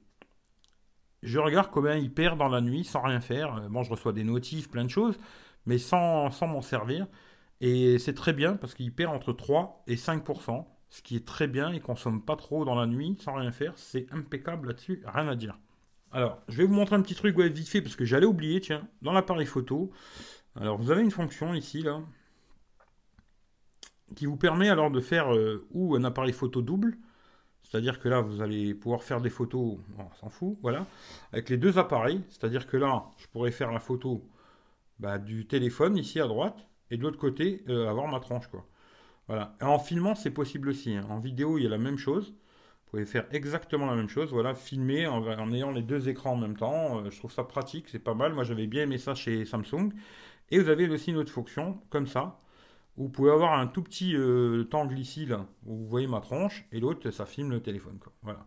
Je 1.24 1.39
regarde 1.39 1.70
combien 1.72 1.96
il 1.96 2.13
perd 2.13 2.38
dans 2.38 2.48
la 2.48 2.62
nuit 2.62 2.84
sans 2.84 3.02
rien 3.02 3.20
faire. 3.20 3.70
Bon, 3.70 3.84
je 3.84 3.89
reçois 3.89 4.13
des 4.13 4.24
notifs, 4.24 4.70
plein 4.70 4.86
de 4.86 4.89
choses, 4.89 5.17
mais 5.65 5.78
sans, 5.78 6.30
sans 6.30 6.48
m'en 6.48 6.62
servir. 6.62 7.08
Et 7.60 7.98
c'est 7.98 8.13
très 8.13 8.34
bien 8.34 8.56
parce 8.56 8.76
qu'il 8.76 8.93
perd 8.93 9.13
entre 9.13 9.34
3 9.34 9.84
et 9.88 9.96
5%, 9.96 10.65
ce 10.89 11.02
qui 11.02 11.15
est 11.15 11.26
très 11.26 11.48
bien. 11.48 11.74
Il 11.74 11.82
consomme 11.82 12.24
pas 12.24 12.36
trop 12.36 12.65
dans 12.65 12.76
la 12.76 12.86
nuit 12.86 13.17
sans 13.20 13.34
rien 13.34 13.52
faire. 13.52 13.74
C'est 13.76 14.08
impeccable 14.12 14.67
là-dessus, 14.67 15.04
rien 15.06 15.28
à 15.28 15.36
dire. 15.36 15.58
Alors, 16.12 16.41
je 16.48 16.58
vais 16.58 16.65
vous 16.65 16.74
montrer 16.74 16.96
un 16.96 17.02
petit 17.02 17.15
truc 17.15 17.38
vite 17.38 17.67
fait 17.67 17.82
parce 17.82 17.96
que 17.96 18.06
j'allais 18.06 18.26
oublier, 18.26 18.62
tiens, 18.62 18.88
dans 19.02 19.12
l'appareil 19.12 19.46
photo. 19.46 19.91
Alors, 20.56 20.78
vous 20.78 20.91
avez 20.91 21.02
une 21.02 21.12
fonction 21.12 21.54
ici, 21.54 21.82
là, 21.82 22.02
qui 24.15 24.26
vous 24.26 24.38
permet 24.38 24.70
alors 24.70 24.91
de 24.91 25.02
faire 25.02 25.34
euh, 25.34 25.67
ou 25.72 25.96
un 25.96 26.04
appareil 26.04 26.34
photo 26.34 26.62
double, 26.62 26.98
c'est-à-dire 27.69 27.99
que 27.99 28.08
là, 28.08 28.21
vous 28.21 28.41
allez 28.41 28.73
pouvoir 28.73 29.03
faire 29.03 29.19
des 29.19 29.30
photos, 29.30 29.77
on 29.97 30.15
s'en 30.15 30.30
fout, 30.30 30.58
voilà, 30.62 30.86
avec 31.34 31.49
les 31.49 31.58
deux 31.58 31.77
appareils, 31.77 32.21
c'est-à-dire 32.30 32.65
que 32.67 32.77
là, 32.77 33.06
je 33.17 33.27
pourrais 33.27 33.51
faire 33.51 33.71
la 33.71 33.80
photo 33.80 34.23
bah, 34.99 35.17
du 35.17 35.47
téléphone 35.47 35.97
ici 35.97 36.19
à 36.21 36.27
droite, 36.27 36.67
et 36.91 36.97
de 36.97 37.03
l'autre 37.03 37.19
côté, 37.19 37.63
euh, 37.67 37.89
avoir 37.89 38.08
ma 38.08 38.19
tranche, 38.19 38.47
quoi. 38.47 38.65
Voilà. 39.27 39.56
En 39.62 39.80
filmant, 39.80 40.15
c'est 40.15 40.32
possible 40.32 40.69
aussi. 40.69 40.95
Hein. 40.95 41.06
En 41.10 41.19
vidéo, 41.19 41.58
il 41.58 41.65
y 41.65 41.67
a 41.67 41.69
la 41.69 41.77
même 41.77 41.97
chose. 41.97 42.30
Vous 42.30 42.91
pouvez 42.91 43.06
faire 43.06 43.25
exactement 43.32 43.86
la 43.86 43.95
même 43.95 44.08
chose, 44.08 44.32
voilà, 44.32 44.56
filmer 44.56 45.06
en, 45.06 45.51
ayant 45.51 45.71
les 45.71 45.82
deux 45.82 46.08
écrans 46.08 46.32
en 46.32 46.38
même 46.38 46.56
temps. 46.56 46.99
Euh, 46.99 47.12
je 47.12 47.17
trouve 47.19 47.32
ça 47.34 47.43
pratique, 47.43 47.89
c'est 47.89 47.99
pas 47.99 48.13
mal. 48.13 48.34
Moi, 48.34 48.45
j'avais 48.45 48.67
bien 48.67 48.84
aimé 48.84 48.97
ça 48.97 49.13
chez 49.13 49.43
Samsung. 49.43 49.91
Et 50.51 50.60
vous 50.60 50.69
avez 50.69 50.89
aussi 50.89 51.12
une 51.12 51.17
autre 51.17 51.34
fonction, 51.34 51.82
comme 51.89 52.08
ça. 52.08 52.39
Vous 52.97 53.10
pouvez 53.10 53.31
avoir 53.31 53.57
un 53.60 53.67
tout 53.67 53.83
petit 53.83 54.15
euh, 54.15 54.63
tangle 54.63 54.97
ici, 54.97 55.25
là, 55.25 55.45
où 55.65 55.77
vous 55.77 55.88
voyez 55.88 56.07
ma 56.07 56.19
tronche, 56.19 56.65
et 56.71 56.79
l'autre, 56.79 57.12
ça 57.12 57.25
filme 57.25 57.51
le 57.51 57.62
téléphone. 57.62 57.99
Voilà. 58.23 58.45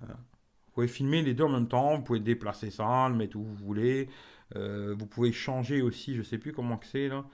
Vous 0.00 0.72
pouvez 0.72 0.88
filmer 0.88 1.22
les 1.22 1.34
deux 1.34 1.44
en 1.44 1.50
même 1.50 1.68
temps, 1.68 1.96
vous 1.96 2.02
pouvez 2.02 2.20
déplacer 2.20 2.70
ça, 2.70 3.08
le 3.08 3.14
mettre 3.14 3.36
où 3.36 3.44
vous 3.44 3.54
voulez. 3.54 4.08
Euh, 4.56 4.94
vous 4.98 5.06
pouvez 5.06 5.32
changer 5.32 5.82
aussi, 5.82 6.14
je 6.14 6.22
sais 6.22 6.38
plus 6.38 6.52
comment 6.52 6.80
c'est 6.82 7.08
là. 7.08 7.24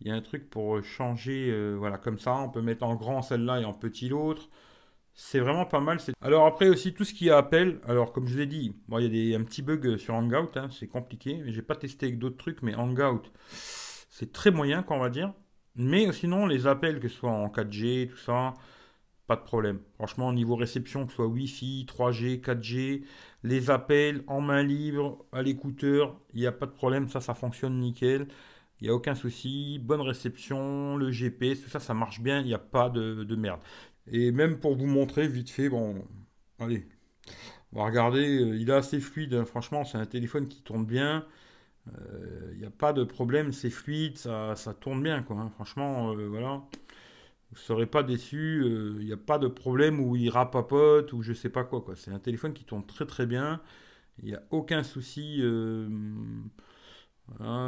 Il 0.00 0.08
y 0.08 0.10
a 0.10 0.14
un 0.14 0.22
truc 0.22 0.48
pour 0.48 0.82
changer, 0.82 1.74
voilà, 1.76 1.98
comme 1.98 2.18
ça. 2.18 2.34
On 2.36 2.48
peut 2.48 2.62
mettre 2.62 2.84
en 2.84 2.94
grand 2.94 3.20
celle-là 3.20 3.60
et 3.60 3.64
en 3.66 3.74
petit 3.74 4.08
l'autre. 4.08 4.48
C'est 5.12 5.40
vraiment 5.40 5.66
pas 5.66 5.80
mal. 5.80 5.98
Alors 6.22 6.46
après 6.46 6.70
aussi 6.70 6.94
tout 6.94 7.04
ce 7.04 7.12
qui 7.12 7.28
est 7.28 7.32
appel. 7.32 7.80
Alors 7.86 8.10
comme 8.12 8.26
je 8.26 8.34
vous 8.34 8.40
ai 8.40 8.46
dit, 8.46 8.74
il 8.88 9.02
y 9.02 9.04
a 9.04 9.08
des, 9.08 9.34
un 9.34 9.44
petit 9.44 9.60
bug 9.60 9.98
sur 9.98 10.14
Hangout, 10.14 10.56
hein, 10.56 10.68
c'est 10.70 10.86
compliqué. 10.86 11.42
J'ai 11.48 11.60
pas 11.60 11.76
testé 11.76 12.06
avec 12.06 12.18
d'autres 12.18 12.38
trucs, 12.38 12.62
mais 12.62 12.74
Hangout, 12.74 13.30
c'est 14.08 14.32
très 14.32 14.50
moyen, 14.50 14.82
qu'on 14.82 14.98
va 14.98 15.10
dire. 15.10 15.34
Mais 15.76 16.12
sinon, 16.12 16.46
les 16.46 16.66
appels, 16.66 17.00
que 17.00 17.08
ce 17.08 17.16
soit 17.16 17.30
en 17.30 17.48
4G, 17.48 18.08
tout 18.08 18.16
ça, 18.16 18.54
pas 19.26 19.36
de 19.36 19.42
problème. 19.42 19.80
Franchement, 19.94 20.28
au 20.28 20.32
niveau 20.32 20.56
réception, 20.56 21.04
que 21.06 21.12
ce 21.12 21.16
soit 21.16 21.26
Wi-Fi, 21.26 21.86
3G, 21.88 22.40
4G, 22.40 23.04
les 23.44 23.70
appels 23.70 24.24
en 24.26 24.40
main 24.40 24.62
libre, 24.62 25.24
à 25.32 25.42
l'écouteur, 25.42 26.18
il 26.34 26.40
n'y 26.40 26.46
a 26.46 26.52
pas 26.52 26.66
de 26.66 26.72
problème, 26.72 27.08
ça, 27.08 27.20
ça 27.20 27.34
fonctionne 27.34 27.78
nickel. 27.80 28.28
Il 28.80 28.84
n'y 28.84 28.90
a 28.90 28.94
aucun 28.94 29.14
souci, 29.14 29.78
bonne 29.78 30.00
réception, 30.00 30.96
le 30.96 31.10
GPS, 31.10 31.62
tout 31.62 31.70
ça, 31.70 31.80
ça 31.80 31.94
marche 31.94 32.20
bien, 32.20 32.40
il 32.40 32.46
n'y 32.46 32.54
a 32.54 32.58
pas 32.58 32.88
de 32.90 33.36
merde. 33.36 33.60
Et 34.10 34.32
même 34.32 34.58
pour 34.58 34.76
vous 34.76 34.86
montrer 34.86 35.28
vite 35.28 35.50
fait, 35.50 35.68
bon, 35.68 36.04
allez, 36.58 36.86
on 37.72 37.78
va 37.80 37.86
regarder, 37.86 38.24
il 38.24 38.68
est 38.70 38.72
assez 38.72 39.00
fluide, 39.00 39.34
hein. 39.34 39.44
franchement, 39.44 39.84
c'est 39.84 39.98
un 39.98 40.06
téléphone 40.06 40.48
qui 40.48 40.62
tourne 40.62 40.84
bien. 40.86 41.26
Il 41.86 41.92
euh, 41.96 42.54
n'y 42.56 42.64
a 42.64 42.70
pas 42.70 42.92
de 42.92 43.04
problème, 43.04 43.52
c'est 43.52 43.70
fluide, 43.70 44.18
ça, 44.18 44.54
tourne 44.80 45.02
bien, 45.02 45.22
quoi. 45.22 45.36
Hein. 45.36 45.50
franchement, 45.54 46.12
euh, 46.12 46.28
voilà. 46.28 46.62
Vous 47.50 47.56
ne 47.56 47.60
serez 47.60 47.86
pas 47.86 48.04
déçu, 48.04 48.64
il 49.00 49.04
n'y 49.04 49.12
a 49.12 49.16
pas 49.16 49.38
de 49.38 49.48
problème 49.48 49.98
où 49.98 50.14
il 50.14 50.30
rapapote 50.30 51.12
ou 51.12 51.22
je 51.22 51.32
sais 51.32 51.48
pas 51.48 51.64
quoi, 51.64 51.80
quoi. 51.80 51.96
C'est 51.96 52.12
un 52.12 52.20
téléphone 52.20 52.52
qui 52.52 52.64
tourne 52.64 52.86
très 52.86 53.06
très 53.06 53.26
bien. 53.26 53.60
Il 54.22 54.26
n'y 54.26 54.34
a 54.34 54.42
aucun 54.50 54.84
souci. 54.84 55.42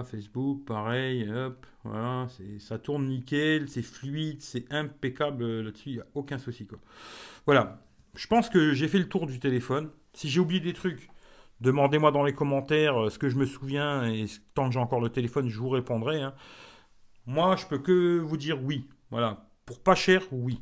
Facebook, 0.05 0.64
pareil, 0.66 1.29
hop, 1.31 1.66
voilà, 1.85 2.29
ça 2.59 2.79
tourne 2.79 3.09
nickel, 3.09 3.68
c'est 3.68 3.83
fluide, 3.83 4.40
c'est 4.42 4.72
impeccable 4.72 5.62
là-dessus, 5.62 5.90
il 5.90 5.94
n'y 5.94 6.01
a 6.01 6.07
aucun 6.14 6.38
souci, 6.38 6.66
quoi. 6.66 6.79
Voilà, 7.46 7.83
je 8.14 8.27
pense 8.27 8.48
que 8.51 8.75
j'ai 8.75 8.88
fait 8.88 8.98
le 8.98 9.09
tour 9.09 9.27
du 9.27 9.38
téléphone. 9.40 9.90
Si 10.12 10.29
j'ai 10.29 10.40
oublié 10.40 10.61
des 10.61 10.72
trucs, 10.72 11.09
demandez-moi 11.62 12.11
dans 12.11 12.25
les 12.25 12.35
commentaires 12.35 13.05
euh, 13.05 13.11
ce 13.11 13.18
que 13.18 13.29
je 13.29 13.37
me 13.37 13.46
souviens, 13.46 14.05
et 14.05 14.27
tant 14.55 14.66
que 14.66 14.75
j'ai 14.75 14.81
encore 14.81 15.01
le 15.01 15.09
téléphone, 15.09 15.48
je 15.48 15.59
vous 15.59 15.70
répondrai. 15.70 16.20
Hein. 16.20 16.35
Moi, 17.27 17.57
je 17.57 17.66
peux 17.66 17.79
que 17.79 18.18
vous 18.18 18.37
dire 18.37 18.62
oui, 18.62 18.87
voilà, 19.11 19.46
pour 19.64 19.81
pas 19.81 19.94
cher, 19.94 20.22
oui. 20.33 20.61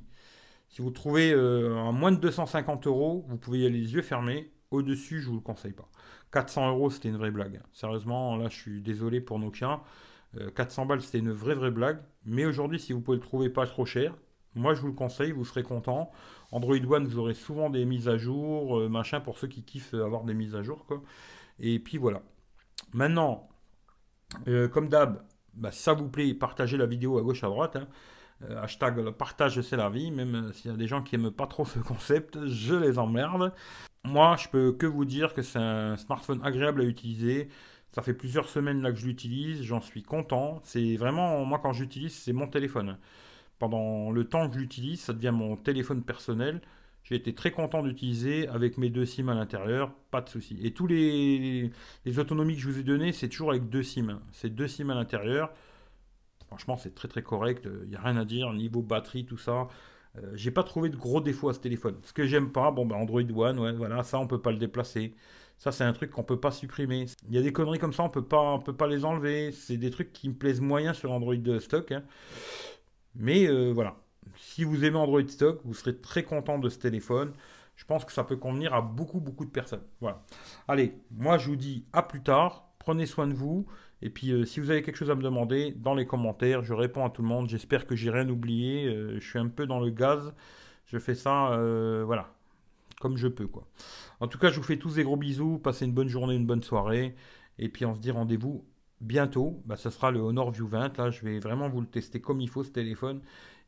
Si 0.68 0.82
vous 0.82 0.90
trouvez 0.90 1.32
euh, 1.32 1.76
à 1.78 1.90
moins 1.90 2.12
de 2.12 2.18
250 2.18 2.86
euros, 2.86 3.24
vous 3.28 3.38
pouvez 3.38 3.60
y 3.60 3.66
aller 3.66 3.80
les 3.80 3.94
yeux 3.94 4.02
fermés. 4.02 4.52
Au-dessus, 4.70 5.20
je 5.20 5.28
vous 5.28 5.34
le 5.34 5.40
conseille 5.40 5.72
pas. 5.72 5.88
400 6.32 6.70
euros, 6.70 6.90
c'était 6.90 7.08
une 7.08 7.16
vraie 7.16 7.32
blague. 7.32 7.60
Sérieusement, 7.72 8.36
là, 8.36 8.48
je 8.48 8.56
suis 8.56 8.80
désolé 8.80 9.20
pour. 9.20 9.40
400 9.50 9.82
euh, 10.36 10.84
balles, 10.84 11.02
c'était 11.02 11.18
une 11.18 11.32
vraie, 11.32 11.56
vraie 11.56 11.72
blague. 11.72 11.98
Mais 12.24 12.44
aujourd'hui, 12.44 12.78
si 12.78 12.92
vous 12.92 13.00
pouvez 13.00 13.16
le 13.16 13.22
trouver 13.22 13.48
pas 13.48 13.66
trop 13.66 13.84
cher, 13.84 14.14
moi, 14.54 14.74
je 14.74 14.80
vous 14.80 14.88
le 14.88 14.92
conseille, 14.94 15.32
vous 15.32 15.44
serez 15.44 15.62
content. 15.62 16.10
Android 16.52 16.76
One, 16.76 17.06
vous 17.06 17.18
aurez 17.18 17.34
souvent 17.34 17.70
des 17.70 17.84
mises 17.84 18.08
à 18.08 18.16
jour, 18.18 18.80
euh, 18.80 18.88
machin, 18.88 19.20
pour 19.20 19.38
ceux 19.38 19.48
qui 19.48 19.62
kiffent 19.62 19.94
avoir 19.94 20.24
des 20.24 20.34
mises 20.34 20.54
à 20.56 20.62
jour, 20.62 20.84
quoi. 20.86 21.02
Et 21.60 21.78
puis 21.78 21.98
voilà. 21.98 22.22
Maintenant, 22.92 23.48
euh, 24.48 24.68
comme 24.68 24.88
d'hab, 24.88 25.22
bah, 25.54 25.70
si 25.72 25.82
ça 25.82 25.92
vous 25.92 26.08
plaît, 26.08 26.34
partagez 26.34 26.76
la 26.76 26.86
vidéo 26.86 27.18
à 27.18 27.22
gauche, 27.22 27.44
à 27.44 27.48
droite. 27.48 27.76
Hein. 27.76 27.88
hashtag 28.62 28.98
le 28.98 29.12
partage 29.12 29.60
c'est 29.60 29.76
la 29.76 29.90
vie, 29.90 30.10
même 30.10 30.52
s'il 30.54 30.70
y 30.70 30.74
a 30.74 30.76
des 30.76 30.86
gens 30.86 31.02
qui 31.02 31.16
aiment 31.16 31.30
pas 31.30 31.46
trop 31.46 31.64
ce 31.66 31.78
concept, 31.78 32.46
je 32.46 32.74
les 32.74 32.98
emmerde. 32.98 33.52
Moi, 34.04 34.36
je 34.36 34.48
peux 34.48 34.72
que 34.72 34.86
vous 34.86 35.04
dire 35.04 35.34
que 35.34 35.42
c'est 35.42 35.58
un 35.58 35.96
smartphone 35.96 36.40
agréable 36.44 36.80
à 36.80 36.84
utiliser. 36.84 37.48
Ça 37.92 38.02
fait 38.02 38.14
plusieurs 38.14 38.48
semaines 38.48 38.82
là 38.82 38.92
que 38.92 38.98
je 38.98 39.06
l'utilise, 39.06 39.62
j'en 39.62 39.80
suis 39.80 40.02
content. 40.02 40.60
C'est 40.64 40.96
vraiment, 40.96 41.44
moi 41.44 41.60
quand 41.62 41.72
j'utilise, 41.72 42.14
c'est 42.14 42.32
mon 42.32 42.46
téléphone. 42.48 42.96
Pendant 43.60 44.10
le 44.10 44.24
temps 44.24 44.48
que 44.48 44.54
je 44.54 44.58
l'utilise, 44.58 45.00
ça 45.00 45.12
devient 45.12 45.32
mon 45.32 45.54
téléphone 45.54 46.02
personnel. 46.02 46.60
J'ai 47.04 47.14
été 47.14 47.34
très 47.34 47.52
content 47.52 47.82
d'utiliser 47.82 48.48
avec 48.48 48.78
mes 48.78 48.88
deux 48.88 49.04
SIM 49.04 49.28
à 49.28 49.34
l'intérieur, 49.34 49.92
pas 50.10 50.22
de 50.22 50.28
souci. 50.28 50.58
Et 50.62 50.72
tous 50.72 50.86
les, 50.86 51.70
les, 52.04 52.18
autonomies 52.18 52.54
que 52.54 52.60
je 52.60 52.68
vous 52.68 52.78
ai 52.78 52.82
données, 52.82 53.12
c'est 53.12 53.28
toujours 53.28 53.50
avec 53.50 53.68
deux 53.68 53.82
SIM. 53.82 54.20
C'est 54.32 54.50
deux 54.50 54.66
SIM 54.66 54.90
à 54.90 54.94
l'intérieur. 54.94 55.52
Franchement, 56.46 56.78
c'est 56.78 56.94
très 56.94 57.06
très 57.06 57.22
correct. 57.22 57.68
Il 57.84 57.90
n'y 57.90 57.96
a 57.96 58.00
rien 58.00 58.16
à 58.16 58.24
dire. 58.24 58.50
Niveau 58.54 58.82
batterie, 58.82 59.26
tout 59.26 59.38
ça. 59.38 59.68
Euh, 60.18 60.32
j'ai 60.34 60.50
pas 60.50 60.62
trouvé 60.64 60.88
de 60.88 60.96
gros 60.96 61.20
défauts 61.20 61.50
à 61.50 61.54
ce 61.54 61.60
téléphone. 61.60 61.96
Ce 62.02 62.12
que 62.14 62.26
j'aime 62.26 62.50
pas, 62.52 62.70
bon, 62.70 62.86
bah, 62.86 62.96
Android 62.96 63.20
One, 63.20 63.58
ouais, 63.58 63.72
voilà, 63.72 64.02
ça 64.02 64.18
on 64.18 64.26
peut 64.26 64.40
pas 64.40 64.50
le 64.50 64.58
déplacer. 64.58 65.14
Ça, 65.58 65.72
c'est 65.72 65.84
un 65.84 65.92
truc 65.92 66.10
qu'on 66.10 66.22
peut 66.22 66.40
pas 66.40 66.50
supprimer. 66.50 67.04
Il 67.28 67.34
y 67.34 67.38
a 67.38 67.42
des 67.42 67.52
conneries 67.52 67.78
comme 67.78 67.92
ça, 67.92 68.02
on 68.02 68.08
peut 68.08 68.24
pas, 68.24 68.40
on 68.54 68.60
peut 68.60 68.74
pas 68.74 68.86
les 68.86 69.04
enlever. 69.04 69.52
C'est 69.52 69.76
des 69.76 69.90
trucs 69.90 70.12
qui 70.12 70.30
me 70.30 70.34
plaisent 70.34 70.62
moyen 70.62 70.94
sur 70.94 71.12
Android 71.12 71.34
stock. 71.60 71.92
Hein. 71.92 72.02
Mais 73.14 73.46
euh, 73.46 73.72
voilà, 73.72 73.96
si 74.36 74.64
vous 74.64 74.84
aimez 74.84 74.96
Android 74.96 75.26
stock, 75.26 75.60
vous 75.64 75.74
serez 75.74 75.96
très 75.96 76.22
content 76.22 76.58
de 76.58 76.68
ce 76.68 76.78
téléphone. 76.78 77.32
Je 77.76 77.84
pense 77.84 78.04
que 78.04 78.12
ça 78.12 78.24
peut 78.24 78.36
convenir 78.36 78.74
à 78.74 78.82
beaucoup, 78.82 79.20
beaucoup 79.20 79.44
de 79.44 79.50
personnes. 79.50 79.82
Voilà. 80.00 80.22
Allez, 80.68 80.94
moi 81.10 81.38
je 81.38 81.48
vous 81.48 81.56
dis 81.56 81.86
à 81.92 82.02
plus 82.02 82.22
tard. 82.22 82.66
Prenez 82.78 83.06
soin 83.06 83.26
de 83.26 83.34
vous. 83.34 83.66
Et 84.02 84.08
puis, 84.08 84.32
euh, 84.32 84.46
si 84.46 84.58
vous 84.60 84.70
avez 84.70 84.82
quelque 84.82 84.96
chose 84.96 85.10
à 85.10 85.14
me 85.14 85.22
demander, 85.22 85.72
dans 85.72 85.94
les 85.94 86.06
commentaires, 86.06 86.62
je 86.62 86.72
réponds 86.72 87.04
à 87.04 87.10
tout 87.10 87.20
le 87.20 87.28
monde. 87.28 87.48
J'espère 87.48 87.86
que 87.86 87.94
j'ai 87.94 88.10
rien 88.10 88.28
oublié. 88.28 88.86
Euh, 88.86 89.20
je 89.20 89.28
suis 89.28 89.38
un 89.38 89.48
peu 89.48 89.66
dans 89.66 89.80
le 89.80 89.90
gaz. 89.90 90.34
Je 90.86 90.98
fais 90.98 91.14
ça, 91.14 91.56
voilà, 92.04 92.34
comme 93.00 93.16
je 93.16 93.28
peux, 93.28 93.46
quoi. 93.46 93.66
En 94.18 94.26
tout 94.26 94.38
cas, 94.38 94.50
je 94.50 94.56
vous 94.56 94.62
fais 94.64 94.78
tous 94.78 94.94
des 94.94 95.04
gros 95.04 95.16
bisous. 95.16 95.58
Passez 95.58 95.84
une 95.84 95.92
bonne 95.92 96.08
journée, 96.08 96.34
une 96.34 96.46
bonne 96.46 96.62
soirée. 96.62 97.14
Et 97.58 97.68
puis, 97.68 97.84
on 97.84 97.94
se 97.94 98.00
dit 98.00 98.10
rendez-vous 98.10 98.64
bientôt, 99.00 99.62
bah, 99.64 99.76
sera 99.76 100.10
le 100.10 100.20
Honor 100.20 100.50
View 100.50 100.66
20. 100.66 100.98
Là, 100.98 101.10
je 101.10 101.24
vais 101.24 101.38
vraiment 101.38 101.68
vous 101.68 101.80
le 101.80 101.86
tester 101.86 102.20
comme 102.20 102.40
il 102.40 102.48
faut 102.48 102.64
ce 102.64 102.70
téléphone 102.70 103.20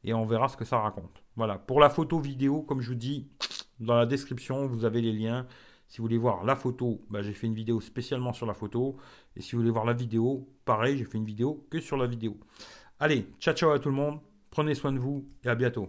et 0.05 0.15
on 0.15 0.25
verra 0.25 0.49
ce 0.49 0.57
que 0.57 0.65
ça 0.65 0.79
raconte. 0.79 1.23
Voilà, 1.37 1.59
pour 1.59 1.81
la 1.81 1.91
photo 1.91 2.19
vidéo, 2.19 2.63
comme 2.63 2.81
je 2.81 2.89
vous 2.89 2.95
dis, 2.95 3.29
dans 3.81 3.95
la 3.95 4.07
description, 4.07 4.67
vous 4.67 4.85
avez 4.85 5.01
les 5.01 5.13
liens. 5.13 5.47
Si 5.89 5.99
vous 5.99 6.05
voulez 6.05 6.19
voir 6.19 6.45
la 6.45 6.57
photo, 6.57 7.05
bah, 7.11 7.23
j'ai 7.23 7.35
fait 7.35 7.47
une 7.47 7.55
vidéo 7.55 7.81
spécialement 7.81 8.33
sur 8.33 8.47
la 8.47 8.55
photo. 8.55 8.97
Et 9.37 9.43
si 9.43 9.53
vous 9.53 9.59
voulez 9.59 9.71
voir 9.71 9.85
la 9.85 9.93
vidéo, 9.93 10.49
pareil, 10.65 10.97
j'ai 10.97 11.05
fait 11.05 11.19
une 11.19 11.25
vidéo 11.25 11.67
que 11.71 11.81
sur 11.81 11.97
la 11.97 12.07
vidéo. 12.07 12.37
Allez, 12.99 13.27
ciao 13.39 13.55
ciao 13.55 13.71
à 13.71 13.79
tout 13.79 13.89
le 13.89 13.97
monde. 13.97 14.21
Prenez 14.51 14.75
soin 14.75 14.93
de 14.93 14.99
vous 14.99 15.27
et 15.45 15.49
à 15.49 15.55
bientôt. 15.55 15.89